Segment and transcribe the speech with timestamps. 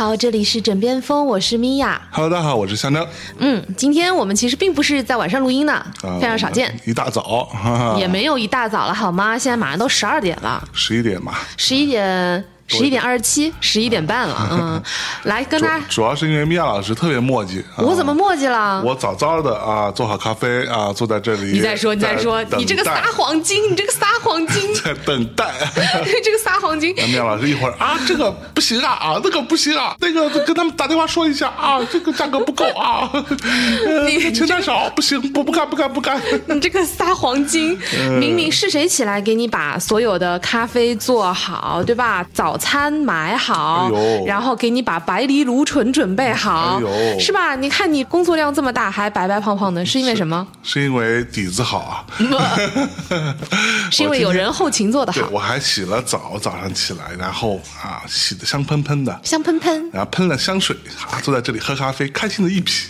[0.00, 2.00] 好，这里是枕边风，我是米娅。
[2.10, 3.06] Hello，大家好，我是香蕉，
[3.36, 9.36] 嗯，今天我们其实并不是在晚上录音呢，啊非常少见，，一大早，哈哈也没有一大早了好吗？
[9.36, 11.46] 现在马上都十二点了，十一点吧。
[11.58, 12.42] 十一点。
[12.78, 14.82] 十一点二十七，十一点半了， 嗯，
[15.24, 18.80] 来跟主大家，主要是因为米娅老师特别磨叽，啊我怎么磨叽了？
[18.84, 21.52] 我早早的啊，做好咖啡啊，坐在这里。
[21.52, 25.52] 你再说，你再说，你这个撒谎精，你这个撒谎精， 在等待。
[26.22, 36.20] 这个撒谎精，那米娅老师一会儿啊，这个不行啊，啊，那个不行啊，那个跟他们打电话说一下啊，这个价格不够啊，呃你钱太少，不行，不不干不干不干。
[36.46, 42.24] 你这个撒谎精，嗯明明是谁起来给你把所有的咖啡做好，对吧？
[42.32, 47.56] 早餐买好，哎然后给你把白藜芦醇准备好，哎是吧？
[47.56, 50.46] 你看你工作量这么大，还白白胖胖的，是因为什么？
[50.62, 52.04] 是因为底子好啊，
[53.90, 59.90] 是因为有人后勤做的，好，我还洗了澡，早上起来，然后啊，洗的香喷喷的，香喷喷。
[59.90, 60.76] 然后喷了香水，
[61.10, 62.88] 啊，坐在这里喝咖啡，开心的一批。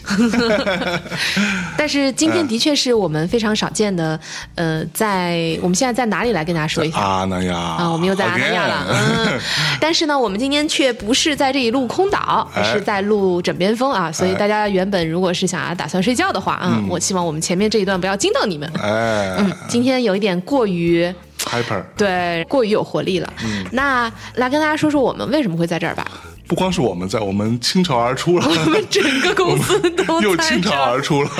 [1.79, 4.19] 但是今嗯天的确是我们非常少见的，
[4.57, 6.99] 呃，在我们现在在哪里来跟大家说一下？
[6.99, 9.41] 阿那亚啊，我们又在阿那亚了
[9.81, 18.71] 但是呢，我们今天却不是在这里录空岛，是在录枕边风啊，所以哎大家原本如果是想要打算睡觉的话啊，我希望我们前面这一段不要惊到你们。
[18.81, 21.05] 哎、嗯，今天有一点过于
[21.45, 23.33] h y p e r 对过于有活力了。
[23.45, 26.07] 嗯那来跟大家说说我们为什么会在这儿吧？
[26.47, 31.01] 不光是我们在，我们倾巢而出了， 我们整个公司都又倾巢而。
[31.01, 31.31] 出了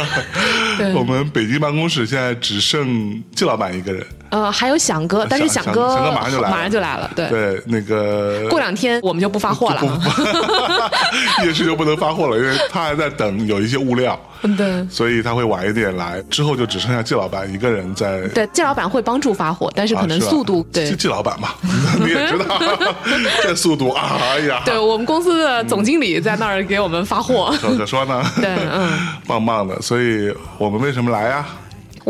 [0.79, 0.95] 对。
[0.95, 4.07] 我们北京办公室现在只剩季老板一个人。
[4.31, 7.29] 呃，还有响哥，但是响响哥响哥马上就来了马上就来了，对。
[7.29, 10.01] 对，那个过两天我们就不发货了。
[11.45, 14.19] 夜市就不能发货了，因为他还在等有一些物料，
[14.57, 16.23] 对所以他会晚一点来。
[16.31, 18.21] 之后就只剩下季老板一个人在。
[18.29, 21.51] 对，季老板会帮助发货，但是可能速度对季季老板嘛，
[21.99, 22.59] 你也知道，
[23.43, 27.53] 这速度啊，哎呀，对我们公司的总经理在那儿给我们发货。
[27.61, 28.91] 可可说呢，对嗯，
[29.27, 29.81] 棒棒的。
[29.83, 31.45] 所以我们为什么来呀？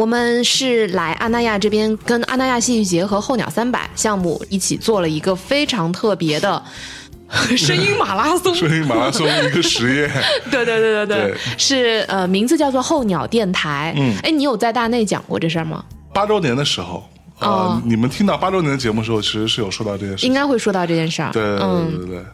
[0.00, 6.62] 我们是来阿那亚这边跟阿那亚戏剧节和候鸟三百项目一起做了一个非常特别的
[7.54, 8.54] 声音马拉松。
[8.54, 10.10] 声音马拉松一个实验，
[10.50, 13.92] 对对对对对对，是呃，名字叫做候鸟电台。
[13.94, 15.84] 嗯，哎，你有在大内讲过这事儿吗？
[16.14, 17.06] 八周年的时候。
[17.38, 20.26] 呃，哦你们听到八周年的节目的时候，其实是有说到这件事。
[20.26, 21.30] 应该会说到这件事儿。
[21.32, 22.24] 对对对嗯，对对。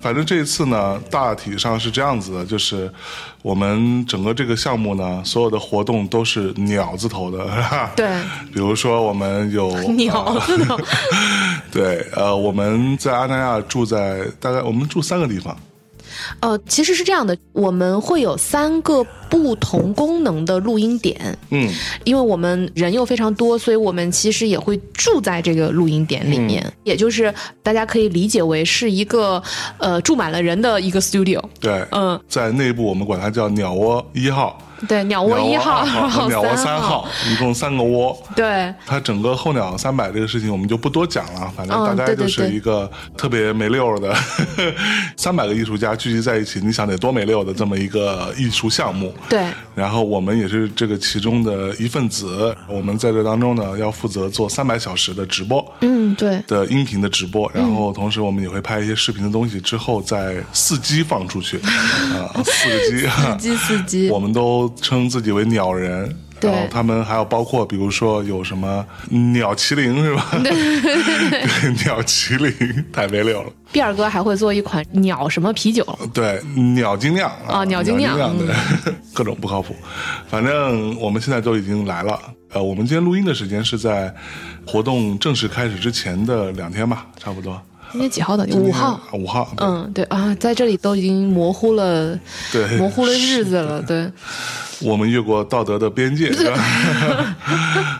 [0.00, 2.90] 反正这一次呢，大体上是这样子的，就是
[3.42, 7.90] 我们整个这个项目呢，所有的活动都是鸟字头的， 是吧？
[7.96, 8.06] 对。
[8.52, 10.78] 比如说我们有 鸟字头
[11.72, 15.56] 对，呃，我们在阿那亚住在大概我们住三个地方，
[16.40, 21.36] 呃，其实是这样的，我们会有三个不同功能的录音点。
[21.50, 21.68] 嗯，
[22.04, 29.42] 因为我们人又非常多，所以我们其实也会住在这个录音点里面，也就是大家可以理解为是一个
[29.78, 31.42] 呃住满了人的一个 studio。
[31.60, 34.60] 对，嗯，在内部我们管它叫鸟窝一号。
[34.86, 35.84] 对，鸟窝一号，
[36.28, 38.16] 鸟窝三三号，一共三个窝。
[38.36, 44.14] 对，它整个候鸟三百这个事情我们就不多讲了，反正嗯大概就是一个特别没溜儿的
[45.18, 49.12] 三百个艺术家聚集在一起，你想得多没溜的这么一个艺术项目。
[49.28, 55.64] 对，然后我们也是这个其中的一份子，我们在这当中呢要负责做三百小时的直播。
[55.80, 64.10] 嗯，对，的音频的直播，然后同时我们也会拍一些视频的东西，之后再伺机放出去，啊、四个机，司机伺机。
[64.12, 66.14] 我，们都称自己为鸟人。
[66.40, 70.26] 对然后他们还有包括，比如说有什么鸟麒麟是吧？
[70.42, 70.50] 对，
[71.84, 73.50] 鸟麒麟太没溜了。
[73.72, 75.84] 毕尔哥还会做一款鸟什么啤酒，
[76.14, 76.40] 对，
[76.74, 78.54] 鸟精酿啊鸟精酿对，
[79.12, 79.74] 各种不靠谱。
[80.28, 82.18] 反正我们现在都已经来了。
[82.50, 84.14] 呃，我们今天录音的时间是在
[84.66, 87.60] 活动正式开始之前的两天吧，差不多。
[87.92, 88.44] 今天几号的？
[88.56, 89.00] 五号。
[89.12, 92.18] 五号，嗯，对啊，在这里都已经模糊了，
[92.52, 94.10] 对模糊了日子了，对，
[94.80, 97.36] 我们越过道德的边界，是吧？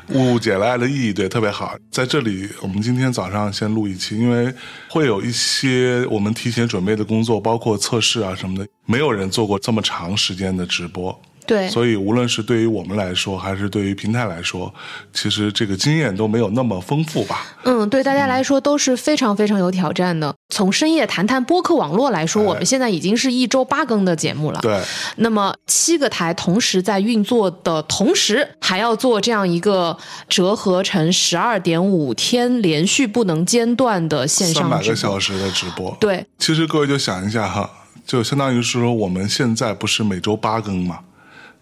[0.14, 1.74] 误解了爱的意义，对，特别好。
[1.90, 4.52] 在这里，我们今天早上先录一期，因为
[4.88, 11.18] 会有一些我们提前准备的工作，包括测试啊什么的，没有人做过这么长时间的直播。
[11.48, 14.72] 对，所以无论是对于我们来说，还是对于平台来说，
[15.14, 17.46] 其实这个经验都没有那么丰富吧。
[17.64, 20.34] 嗯，对大家来说都是非常非常有挑战的。
[20.54, 24.60] 从深夜谈谈播客网络来说，我们现在已经是一周八更的节目了。
[24.60, 24.78] 对，
[25.16, 29.96] 那么七个台同时在运作的同时，还要做这样一个
[30.28, 34.90] 折合成十二点五天连续不能间断的线三百上直播。
[34.90, 35.96] 个小时的直播。
[35.98, 37.70] 对，其实各位就想一下哈，
[38.06, 40.98] 就相当于是说我们现在不是每周八更嘛，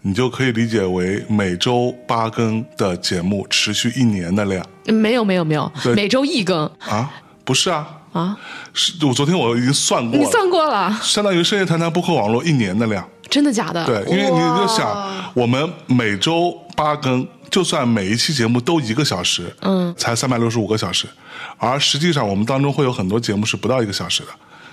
[0.07, 6.65] 你就可以理解为每周八更的节目持续一年的量没有没有没有，对每周一更。
[6.79, 7.11] 啊？
[7.45, 8.39] 不是啊，啊？
[8.73, 10.97] 是我昨天我已经算过了你，算过了？
[11.03, 13.05] 相当于深夜谈谈播客网络一年的量。
[13.29, 13.85] 真的假的？
[13.85, 21.09] 对，因为你就想，我们每周八更，就算每一期节目都一个小时，嗯，才三百六十五个小时，
[21.59, 24.29] 而实际上我们当中会有很多节目是不到一个小时的，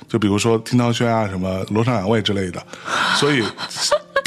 [0.08, 2.64] 就比如说听涛轩啊、什么罗上两位之类的，
[3.16, 3.44] 所以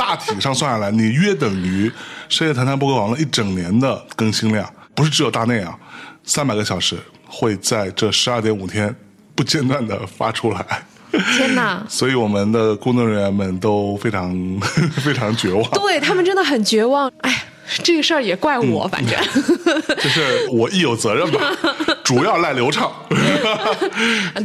[0.07, 1.91] 大体上算下来，你约等于
[2.29, 5.77] 深夜谈谈播客网络一整年的更新量，不是只有大内啊，
[6.23, 8.95] 三百个小时会在这十二点五天
[9.35, 10.65] 不间断的发出来。
[11.11, 11.85] 天哪！
[11.91, 14.33] 所以我们的工作人员们都非常
[15.03, 17.11] 非常绝望，对他们真的很绝望。
[17.23, 17.45] 哎，
[17.83, 19.17] 这个事儿也怪嗯我，反正。
[19.97, 21.41] 就是我亦有责任吧，
[22.05, 22.91] 主要赖刘畅，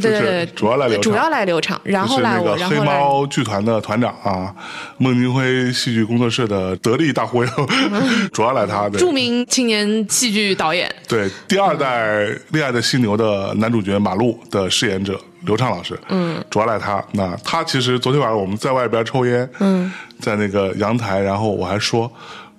[0.00, 4.54] 对对，主要赖刘畅主要赖刘畅，然后就是那赖我，个黑然后赖猫剧团的团长啊，
[4.98, 7.50] 孟京辉戏剧工作室的得力大忽悠，
[8.32, 8.88] 主要赖他。
[8.88, 10.92] 的著名青年戏剧导演。
[11.06, 17.02] 对，第二代《恋爱的犀牛》的男主角马路的饰演者刘畅老师，嗯，主要赖他。
[17.12, 22.10] 那他其实昨天晚上我们在外边抽烟，嗯，在那个阳台，然后我还说。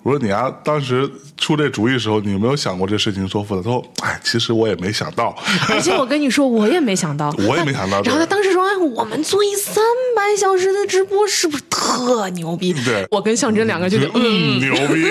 [0.04, 3.62] 我说你啊，当时出这主意的时候，你有没有想过这事情说服的？
[3.62, 5.34] 他说：“哎，其实我也没想到。
[5.70, 9.82] 而且我跟你说，我也没想到，我也没想到然后他当时说：“哎，我们做一三
[10.14, 15.10] 百小时的直播，是不是特牛逼？”对我跟象征两个就觉得，嗯，嗯，牛逼，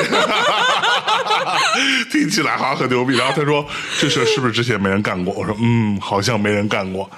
[2.13, 3.15] 听起来好像很牛逼。
[3.17, 3.65] 然后他说
[3.99, 7.09] ：“这事是不是之前没人干过？”我说：“嗯，好像没人干过。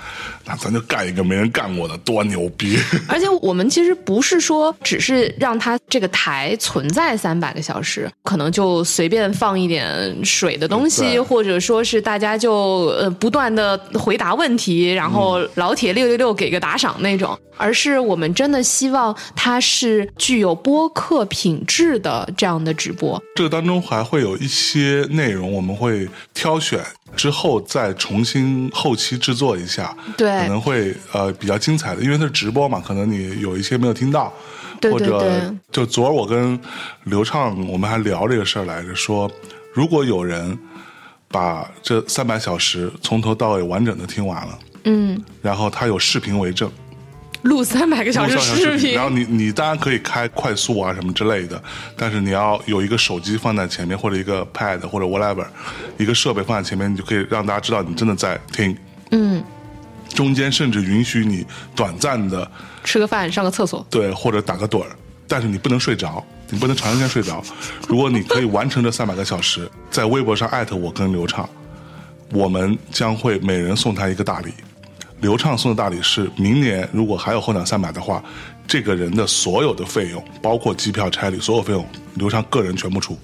[0.46, 2.78] 那咱就干一个没人干过的，多牛逼！”
[3.08, 23.22] 而且我们其实不是说只是让它这个台存在三百个小时，可能就随便放一点水的东西，或者说是大家就呃不断的回答问题，然后老铁六六六给个打赏那种，而是我们真的希望它是具有播客品质的这样的直播。
[23.36, 26.80] 这个当中还会有一些内容，我们会挑选
[27.16, 30.30] 之后再重新后期制作一下，对。
[30.42, 34.34] 可能会呃比较精彩的，因为它是直播嘛，可能你有一些没有听到，
[34.82, 36.60] 对对或者就昨儿我跟
[37.06, 39.32] 刘畅我们还聊这个事儿来着，说
[39.74, 40.58] 如果有人
[41.28, 46.70] 把这三百小时从头到尾完整的听完了，嗯，然后他有视频为证，
[47.46, 51.62] 录三百个小时视频然，后你你当然可以开快速啊什么之类的，
[51.96, 55.46] 但是你要有一个手机放在前面，或者一个 pad 或者 whatever
[55.98, 58.76] 一个设备放在前面，你就可以让大家知道你真的在听。
[59.12, 59.44] 嗯，
[60.10, 61.46] 中间甚至允许你
[61.76, 62.50] 短暂的
[62.84, 63.86] 吃个饭，上个厕所。
[63.92, 64.90] 对或者打个盹儿，
[65.28, 67.44] 但是你不能睡着，你不能长时间睡着。
[67.88, 71.48] 如果你可以完成这三百个小时，在微博上艾特我跟刘畅，
[72.32, 74.52] 我们将会每人送他一个大礼。
[75.22, 78.24] 刘畅送的大礼是明年如果还有后两三百的话，
[78.68, 81.86] 这个人的所有的费用，包括机票、差旅，所有费用，
[82.16, 83.18] 刘畅个人全部出，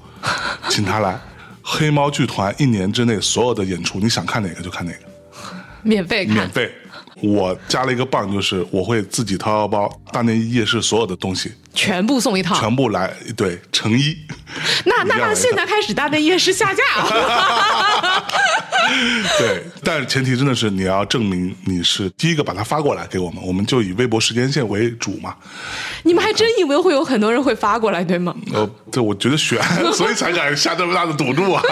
[0.70, 1.20] 请他来。
[1.64, 5.00] 黑猫剧团一年之内所有的演出，你想看哪个就看哪个。
[5.84, 6.72] 免费免，费。
[7.22, 12.60] 我加了一个棒，就是我会自己掏腰包，大内夜市所有的东西全部送一套。
[12.60, 14.18] 全部来，对，成一。
[14.86, 18.24] 那那现在开始大内夜市下架啊！
[19.38, 25.36] 对，但是前提真的是你要证明你是第一个把它发过来给我们，我们就以微博时间线为主嘛。
[26.04, 28.36] 你们还真以为会有很多人会发过来，对吗？
[28.54, 29.62] 呃，对我觉得悬，
[29.94, 31.63] 所以才敢下这么大的赌注啊。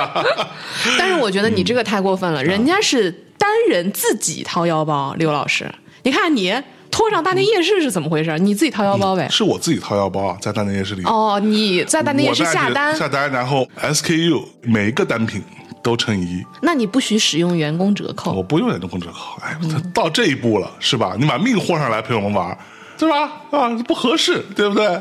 [0.98, 6.53] 但是我觉得你这个太过分了，人家是单人自己掏腰包，刘老师，你看你
[6.91, 8.38] 拖上大内夜市是怎么回事？
[8.38, 9.27] 你自己掏腰包呗？
[9.31, 11.03] 是我自己掏腰包啊，在大内夜市里。
[11.05, 15.41] 哦，你在大内夜市下单，下单，然后 SKU 每一个单品
[15.81, 16.43] 都乘以一。
[16.62, 18.43] 那你不许使用员工折扣我。
[18.43, 21.15] 不用员工折扣，哎，他到这一步了，是吧？
[21.17, 22.58] 你把命豁上来陪我们玩，
[22.98, 23.31] 对吧？
[23.51, 25.00] 啊，不合适，对不对？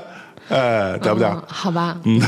[0.55, 1.27] 哎，对不对？
[1.29, 2.21] 嗯好吧，嗯，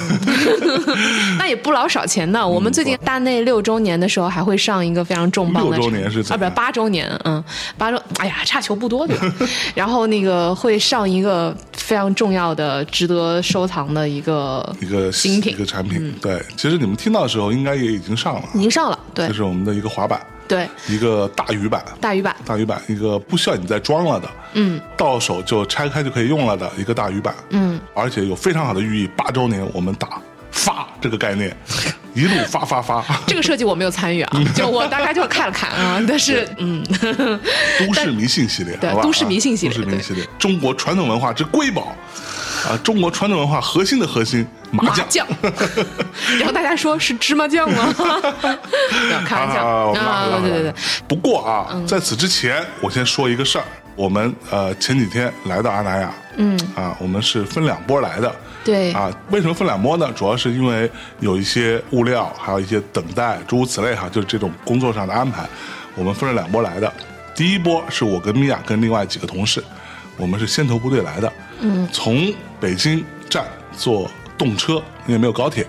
[1.39, 2.47] 那也不老少钱呢。
[2.47, 7.43] 我们最近大内六周年的时候，还会上一个非常重磅的六周年是啊，不是八周年，嗯，
[7.79, 9.27] 八周，哎呀，差球不多对吧？
[9.75, 11.55] 然后那个会上一个
[11.91, 15.53] 非常重要的、值得收藏的一个一个新品。
[15.53, 19.27] 嗯一个产品，对，其实你们听到的时候，应该也已经上了，已经上了，对。
[19.27, 31.57] 这是我们的一个滑板，对，一个大鱼板，大鱼板，大鱼板，一个不需要你再装了的，嗯，到手就拆开就可以用了的一个大鱼板，嗯，而且有非常好的寓意，八周年我们打发这个概念，
[32.15, 36.83] 一路发发发， 这个设计我没有参与啊， 就我大概就看了看啊，但是嗯，
[37.79, 41.95] 都市迷信系列，对都市迷信系列都市迷信系列，中国传统文化之瑰宝
[42.69, 45.27] 啊，中国传统文化核心的核心麻将。
[46.39, 47.95] 然后大家说是芝麻酱吗？
[49.27, 49.65] 开玩笑。
[49.67, 50.75] 啊，对对对，。
[51.09, 53.65] 不过啊，在此之前，我先说一个事儿。
[53.97, 56.59] 我们呃前几天来到阿那亚，嗯。
[56.75, 58.35] 啊，我们是分两波来的。
[58.65, 60.11] 对啊，为什么分两波呢？
[60.15, 60.91] 主要是因为
[61.21, 65.49] 有一些物料，还有一些等待，诸如此类哈，就是这种工作上的安排，
[65.95, 66.93] 我们分了两波来的。
[67.35, 69.65] 第一波是我跟米娅跟另外几个同事，
[70.19, 74.75] 我们是先头部队来的，嗯，从北京站坐动车，
[75.07, 75.67] 因为没有高铁，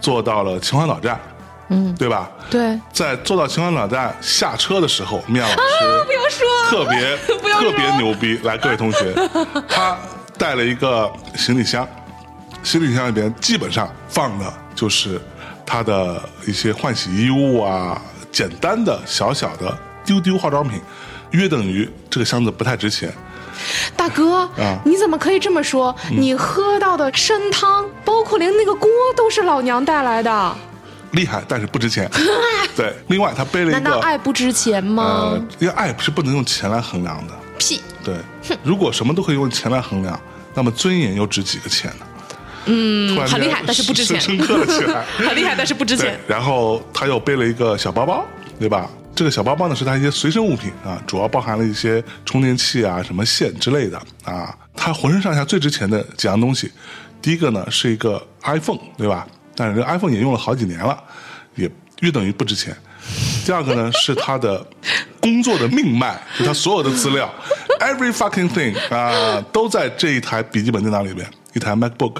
[0.00, 1.20] 坐到了秦皇岛站，
[1.68, 2.28] 嗯，对吧？
[2.50, 9.14] 对，在坐到秦皇岛站下车的时候，米娅老师不要说，特别说特别牛逼，来各位同学，
[9.68, 9.96] 他
[10.36, 11.88] 带了一个行李箱，
[12.66, 15.20] 行李箱里边基本上放的就是
[15.64, 19.72] 他的一些换洗衣物啊，简单的小小的
[20.04, 20.80] 丢丢化妆品，
[21.30, 23.14] 约等于这个箱子不太值钱。
[23.94, 25.94] 大哥，啊你怎么可以这么说？
[26.10, 30.56] 嗯你喝到的参汤，包括连那个锅都是老娘带来的，
[31.12, 32.10] 厉害，但是不值钱。
[32.74, 35.04] 对，另外他背了一个难道爱不值钱吗？
[35.04, 37.32] 呃，因为爱是不能用钱来衡量的。
[37.58, 37.80] 屁！
[38.02, 38.16] 对，
[38.64, 40.20] 如果什么都可以用钱来衡量，
[40.52, 42.05] 那么尊严又值几个钱呢？
[42.66, 45.04] 嗯，很厉害但是不值钱深刻了起来。
[45.16, 48.24] 很厉害，但是不值钱。，然后他又背了一个小包包，
[48.58, 48.90] 对吧？
[49.14, 54.54] 这个小包包呢是他一些随身物品啊，主要包含了一些充电器啊、什么线之类的啊。
[54.76, 56.70] 他浑身上下最值钱的几样东西，
[57.22, 59.26] 第一个呢是一个 iPhone，对吧？
[59.54, 61.02] 但是这个 iPhone 也用了好几年了，
[61.54, 61.70] 也
[62.00, 62.76] 约等于不值钱。
[63.46, 64.66] 第二个呢是他的
[65.18, 67.32] 工作的命脉，就他所有的资料
[67.80, 72.16] ，every fucking thing 啊，都在这一台笔记本电脑里边，一台 MacBook。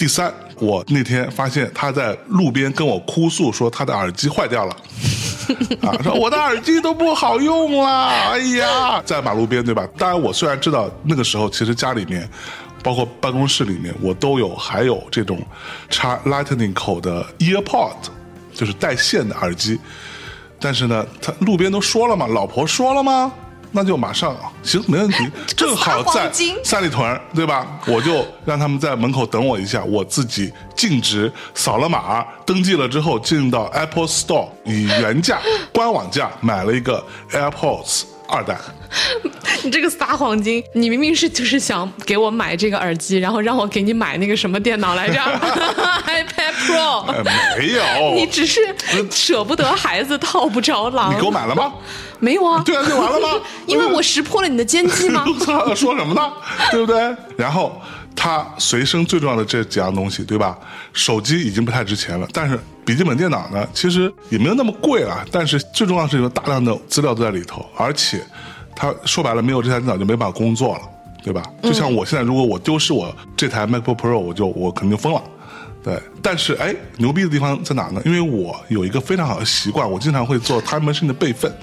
[0.00, 4.74] 第三，我那天发现他在路边跟我哭诉说他的耳机坏掉了，
[5.86, 9.86] 啊，说我的耳机都不好用了，哎呀， 在马路边对吧？
[9.98, 12.26] 当然，我虽然知道那个时候其实家里面，
[12.82, 15.38] 包括办公室里面，我都有还有这种
[15.90, 17.92] 插 Lightning 口的 EarPod，
[18.54, 19.78] 就是带线的耳机，
[20.58, 23.30] 但是呢，他路边都说了嘛，老婆说了吗？
[23.72, 25.30] 那就马上行，没问题。
[25.56, 26.30] 正好在
[26.64, 27.66] 三里屯儿，对吧？
[27.86, 35.40] 我就让他们在门口等我一下，我自己径直扫了码，登记了之后，进到 Apple Store，以原价
[35.72, 38.56] 官网价买了一个 AirPods 二代。
[39.62, 45.18] 你这个撒谎精，你明明是就是想给我买这个耳机，然后让我给你买那个什么电脑来着？
[45.20, 47.06] iPad Pro。
[47.06, 47.24] 呃，
[47.58, 47.82] 没有，
[48.14, 48.60] 你只是
[49.10, 51.14] 舍不得孩子套不着狼。
[51.14, 51.72] 你给我买了吗？
[52.18, 52.62] 没有啊？
[52.64, 53.40] 对啊，就完了吗？
[53.66, 55.24] 因为我识破了你的奸计吗？
[55.40, 56.32] 操，说什么呢？
[56.70, 57.14] 对不对？
[57.36, 57.80] 然后
[58.14, 60.58] 他随身最重要的这几样东西，对吧？
[60.92, 65.24] 手机已经不太值钱了，但是笔记本电脑呢，其实也没有那么贵啊。
[65.30, 68.22] 但是最重要的是有大量的资料都在里头，而且
[68.80, 70.80] 他说白了，没有这台电脑就没办法工作了，
[71.22, 71.42] 对吧？
[71.62, 75.22] 就像我现在，如果我丢失我这台 MacBook Pro，我就我肯定疯了。
[75.82, 78.00] 对，但是哎，牛逼的地方在哪呢？
[78.06, 81.54] 因为我有一个非常好的习惯，我经常会做 Time Machine 的备份，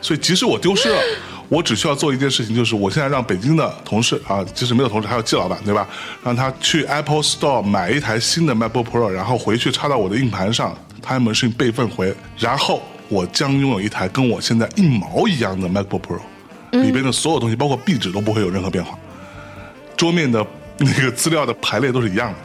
[0.00, 1.00] 所以即使我丢失了，
[1.48, 5.88] 我只需要做一件事情，就是我现在让北京的同事啊，即使没有同事，还有季老板，对吧？
[6.22, 16.18] 让他去 Apple Store 买一台新的 MacBook Pro，然后回去插到我的硬盘上，Time Machine 备份回，然后我将拥有一台跟我现在一毛一样的 MacBook Pro，
[16.72, 18.98] 里边的所有东西，包括壁纸都不会有任何变化。
[19.96, 20.44] 桌面的
[20.78, 22.38] 那个资料的排列都是一样的，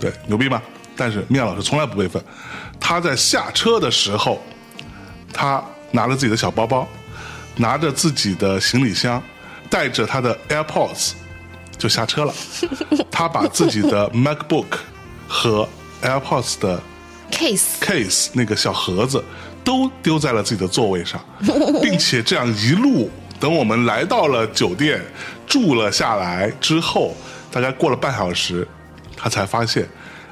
[0.00, 0.62] 对，牛逼吧？
[0.96, 2.22] 但是米娅老师从来不备份，
[2.78, 4.42] 他在下车的时候，
[5.32, 6.86] 他拿着自己的小包包，
[7.56, 9.22] 拿着自己的行李箱，
[9.68, 11.12] 带着他的 AirPods
[11.76, 12.34] 就下车了。
[13.10, 14.66] 他把自己的 MacBook
[15.26, 15.68] 和
[16.02, 16.80] AirPods 的
[17.30, 19.22] case case 那个小盒子
[19.64, 21.20] 都丢在了自己的座位上，
[21.82, 23.10] 并且这样一路
[23.42, 25.02] 等我们来到了酒店
[25.48, 27.12] 住了下来之后，
[27.50, 28.64] 大概过了半小时，
[29.16, 29.84] 他才发现，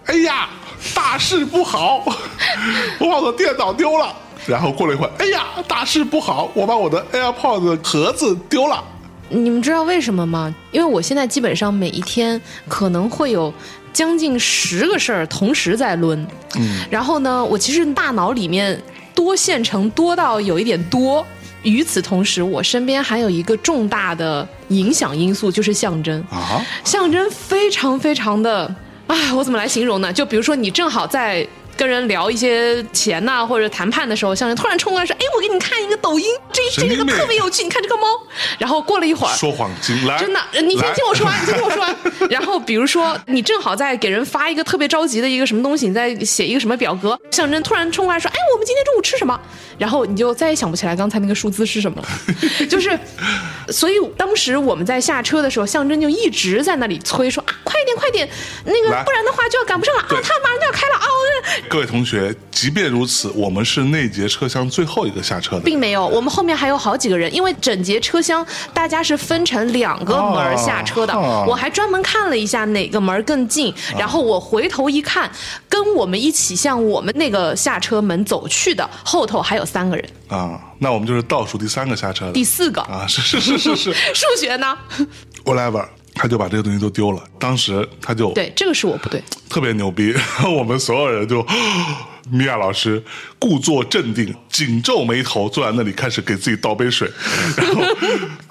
[0.06, 0.48] 哎呀，
[0.94, 2.04] 大事不好，
[3.00, 4.14] 我把我的电脑丢了。
[4.46, 8.80] 然后过了一会儿，哎呀，大事不好，我把我的 AirPods 盒子丢了。
[9.28, 10.54] 你们知道为什么吗？
[10.70, 13.52] 因为我现在基本上每一天可能会有
[13.92, 16.24] 将近十个事儿同时在抡，
[16.54, 18.80] 嗯，然后呢，我其实大脑里面
[19.16, 21.26] 多线程多到有一点多。
[21.62, 26.18] 与此同时，我身边还有一个重大的影响因素，就是象征。
[26.30, 28.74] 啊，象征非常非常的，
[29.06, 30.12] 哎，我怎么来形容呢？
[30.12, 31.46] 就比如说你正好在
[31.80, 38.06] 跟人聊一些钱呐、或者谈判的时候，象征突然冲过来说：“哎，我给你看一个抖音，这这个特别有趣，你看这个猫。”
[38.60, 41.96] 然后过了一会儿，说谎精来，真的，呃你先听我说完，你先听我说完。
[42.28, 49.40] 然后比如说，你正好在给人发一个特别着急的一个什么东西，你在写一个什么表格，象征突然冲过来说：“哎，我们今天中午吃什么？”
[49.78, 52.08] 然后你就再也想不起来刚才那个数字是什么了。
[52.68, 52.98] 就是，
[53.70, 58.28] 所以当时我们在下车的时候，象征就一直在那里催说：“啊，快点点快点，
[58.66, 60.06] 那个不然的话就要赶不上了啊！
[60.10, 61.06] 对他马上就要开了啊！
[61.70, 65.62] 各位同学，即便如此，我们是那节车厢最后一个下车的。
[65.62, 71.14] 并没有，我们后面还有好几个人，因为整节车厢大家是分成两个门儿下车的。
[71.14, 75.30] 哦我还专门看了一下哪个门儿更近，然后我回头一看，
[75.68, 82.80] 跟我们一起向我们那个下车门走去的后头还有三个人，啊，那我们就是倒数第三个下车的第四个。
[82.82, 84.76] 啊，是是是是是 数学呢
[85.44, 85.86] ？，whatever，
[86.20, 87.22] 他就把这个东西都丢了。
[87.38, 89.22] 当时他就对，这个是我不对。
[89.48, 91.44] 特别牛逼，然 后我们所有人就，
[92.30, 93.02] 米娅老师
[93.40, 97.10] 故作镇定，紧皱眉头，坐在那里开始给自己倒杯水，
[97.56, 97.82] 然后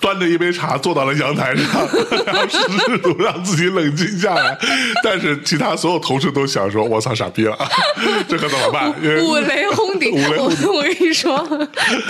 [0.01, 1.87] 端着一杯茶坐到了阳台上，
[2.25, 4.57] 然后试图让自己冷静下来。
[5.03, 7.55] 但是其他所有同事都想说：“我操，傻逼了，
[8.27, 8.91] 这可怎么办？”
[9.23, 11.69] 五雷轰顶，五雷轰顶我我跟你说，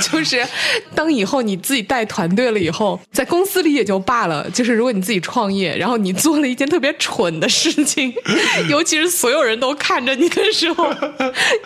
[0.10, 0.42] 就是
[0.96, 8.14] 当以后你自己带团队了以后，在公司里也就罢了，就是如果你自己创业，然后你做了一件特别蠢的事情，
[8.70, 10.90] 尤其是所有人都看着你的时候，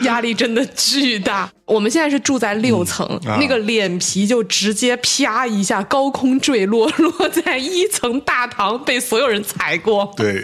[0.01, 1.51] 压力真的巨巨大。
[1.65, 10.11] 我们现在是住在六层，啊那个脸皮就直接啪一下高空坠落，落在一层大堂，被所有人踩过。
[10.17, 10.43] 对，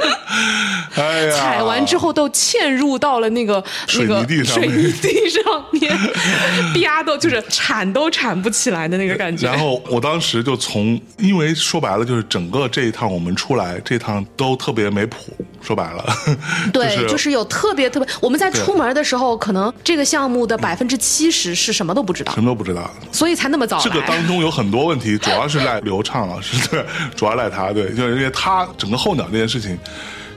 [0.94, 5.98] 哎呀，踩完之后都嵌入到了那个水那个泥地上面水泥地上面，
[6.76, 9.46] 啪都就是铲都铲不起来的那个感觉。
[9.46, 15.34] 然后我当时就从，因为说白了就是整个这一趟我们出来，这趟都特别没谱。
[15.62, 16.04] 说白了，
[16.74, 22.90] 对，就就是有特别特别，我们在出门的时候，可能这个项目的百分之七十是什么都不知道什，么都不知道。
[23.10, 23.78] 所以才那么早。
[23.80, 26.84] 这个当中有很多问题，主要是赖刘畅老师，对，
[27.16, 29.78] 主要赖他，对， 就是因为他整个候鸟这件事情，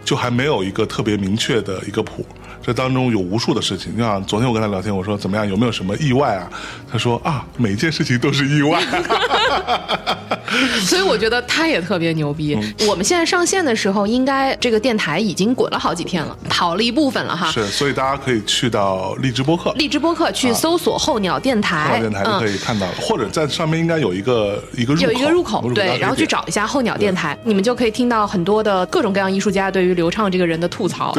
[0.03, 2.25] 就还没有一个特别明确的一个谱。
[2.61, 6.49] 这当中有无数的事情，就像昨天我跟他聊天，我说怎么样，有没有什么意外啊？
[6.91, 8.81] 他说啊，每件事情都是意外。
[10.85, 12.55] 所以我觉得他也特别牛逼。
[12.55, 12.87] 嗯。
[12.87, 17.51] 我们现在上线的时候，应该这个电台已经滚了好几天了，跑了一部分了哈。
[17.51, 19.73] 是，所以大家可以去到荔枝播客。
[19.73, 31.15] 荔枝播客去搜索候鸟电台，候鸟电台就可以看到了，或者在上面应该有一个一个有一个入口，对，然后去找一下候鸟电台，你们就可以听到很多的各种各样艺术家对于刘畅这个人的吐槽，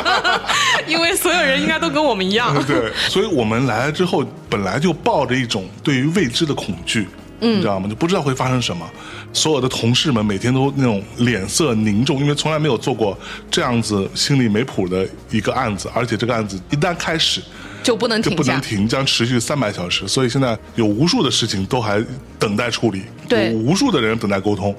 [0.86, 7.06] 因为所有人应该都跟我们一样，对，所以我们来了之后，本来就抱着一种对于未知的恐惧，
[7.40, 7.88] 嗯你知道吗？
[7.88, 8.88] 就不知道会发生什么。
[9.32, 13.18] 所有的同事们每天都那种脸色凝重，因为从来没有做过
[13.50, 17.42] 这样子心里没谱的一个案子，而且这个案子一旦开始
[17.82, 18.30] 就不能就。
[18.30, 20.08] 不能停，将持续三百小时。
[20.08, 22.02] 所以现在有无数的事情都还
[22.38, 24.74] 等待处理，对有无数的人等待沟通。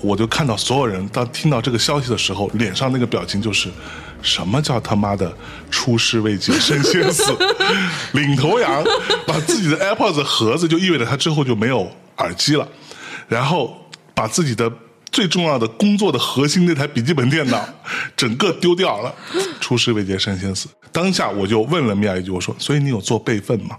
[0.00, 3.68] 我就看到所有人当听到这个消息的时候，脸上那个表情就是。
[4.20, 5.32] 什么叫他妈的
[5.70, 7.32] 出师未捷身先死？
[8.12, 8.84] 领头羊
[9.26, 12.66] 把自己的 AirPods 盒子，就意味着他之后就没有耳机了，
[13.28, 13.76] 然后
[14.14, 14.70] 把自己的
[15.12, 17.64] 最重要的工作的核心那台笔记本电脑
[18.16, 19.14] 整个丢掉了，
[19.60, 20.68] 出师未捷身先死。
[20.90, 23.76] 当下我就问了米娅一句，我说：“所以你有做备份吗？”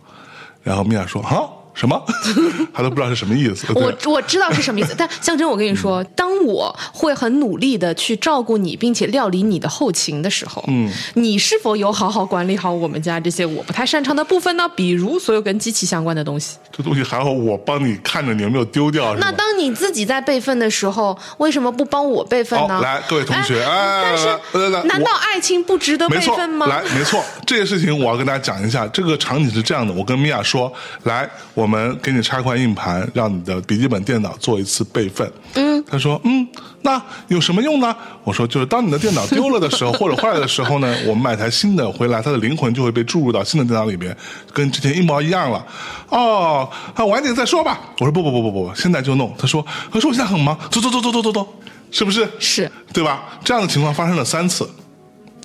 [0.64, 1.42] 然后米娅说：“啊。”
[1.80, 2.04] 什么？
[2.76, 3.66] 他都不知道是什么意思。
[3.74, 14.68] 我我知道是什么意思，但象征，我跟你说，当我会很努力的去照顾你，并且料理你的后勤的时候，嗯，你是否有好好管理好我们家这些我不太擅长的部分呢？
[14.76, 16.58] 比如所有跟机器相关的东西。
[16.72, 19.16] 这东西还好我帮你看着你有没有丢掉？
[19.16, 22.76] 那当你自己在备份的时候，为什么不帮我备份呢？
[22.76, 26.66] 好来各位同学哎但是来来来难道爱情不值得备，份吗？
[26.68, 28.86] 来，没错，这个事情我要跟大家讲一下。
[28.88, 30.72] 这个场景是这样的，我跟米娅说，
[31.04, 35.32] 来，我们给你插块硬盘，让你的笔记本电脑做一次备份。
[35.54, 36.46] 嗯，他说，嗯，
[36.82, 37.96] 那有什么用呢？
[38.24, 44.16] 我说，就是当你的电脑丢了的时候，或者坏了的时候呢，我们买台新的回来，它的灵魂就会被注入到新的电脑里边，
[44.52, 45.64] 跟之前一模一样了。
[46.10, 47.80] 哦，那，晚点再说吧。
[48.00, 49.34] 我说不不不不不，现在就弄。
[49.38, 51.48] 他说，他说我现在很忙，走走走走走走走，
[51.92, 52.28] 是不是？
[52.40, 53.24] 是，对吧？
[53.44, 54.70] 这样的情况发生了三次。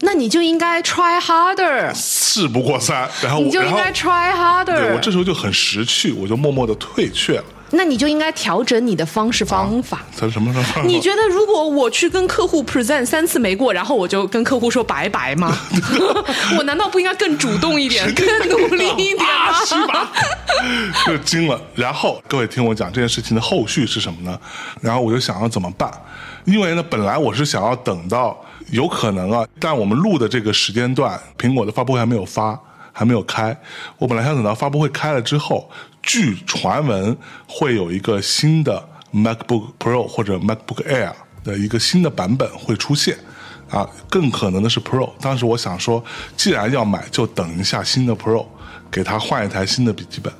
[0.05, 4.93] 那你就应该 try harder，事不过三，然后我你就应该 try harder。
[4.93, 7.45] 我这时候就很识趣，我就默默的退却了。
[7.71, 10.03] 那你就应该调整你的方式方法。
[10.17, 10.83] 他什么时候？
[10.83, 15.57] 你觉得如果我去跟客户 present 三次没过，然后我就跟客户说拜拜吗？
[16.57, 19.65] 我难道不应该更主动一点，更努力一点啊吗？
[19.65, 20.13] 是吧？
[21.07, 21.61] 就惊了。
[21.75, 24.39] 然后各位听我讲这件事情的后续是什么呢？
[24.81, 25.91] 然后我就想要怎么办？
[26.45, 28.39] 因为呢，本来我是想要等到
[28.75, 32.59] 有可能啊，但我们录的这个时间段，苹果的发布会还没有发，
[32.93, 33.57] 还没有开。
[33.99, 35.71] 我本来想等到发布会开了之后，
[36.03, 41.13] 据传闻会有一个新的 MacBook Pro 或者 MacBook Air
[41.45, 43.17] 的一个新的版本会出现。
[43.71, 45.11] 啊，更可能的是 Pro。
[45.21, 46.05] 当时我想说，
[46.37, 48.45] 既然要买，就等一下新的 Pro，
[48.91, 50.33] 给他换一台新的笔记本，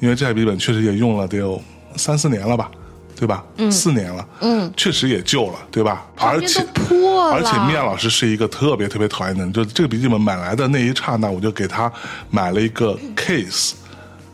[0.00, 1.60] 因为这台笔记本确实也用了得有
[1.96, 2.70] 三四年了吧，
[3.20, 3.44] 对吧？
[3.58, 6.06] 嗯，四年了，嗯，确实也旧了，对吧？
[6.16, 11.92] 而且破了而且米娅老师是一个特别特别讨厌的人，就这个笔记本买来的那一刹那，我就给他
[12.30, 13.72] 买了一个 case，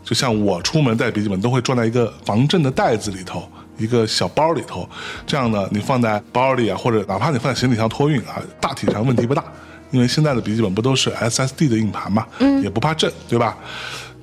[0.04, 3.50] 就像我出门带笔记本都会装在一个防震的袋子里头。
[3.78, 4.88] 一个小包里头，
[5.26, 9.44] 这样呢，你放在包里啊，或者哪怕你放在行李箱托运啊，大体上问题不大，
[9.90, 13.54] 因为现在的笔记本不都是 SSD 的硬盘嘛，嗯，也不怕震，对吧？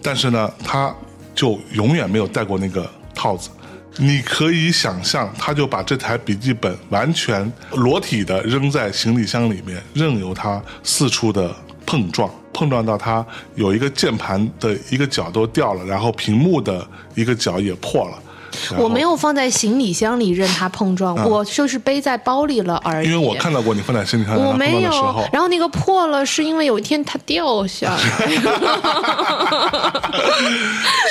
[0.01, 0.91] 但是呢，他
[1.35, 3.51] 就永远没有带过那个套子。
[3.97, 13.25] 你可以想象，他就把这台笔记本完全裸体的扔在行李箱里面，任由它四处的碰撞，碰撞到它
[13.55, 18.22] 有一个键盘的一个角都掉了，然后屏幕的一个角也破了。
[18.77, 23.09] 我没有放在行李箱里任它碰撞，我就是背在包里了而已。
[23.09, 24.91] 因为我看到过你放在行李箱里我没有
[25.31, 28.01] 然后那个破了，是因为有一天它掉下来。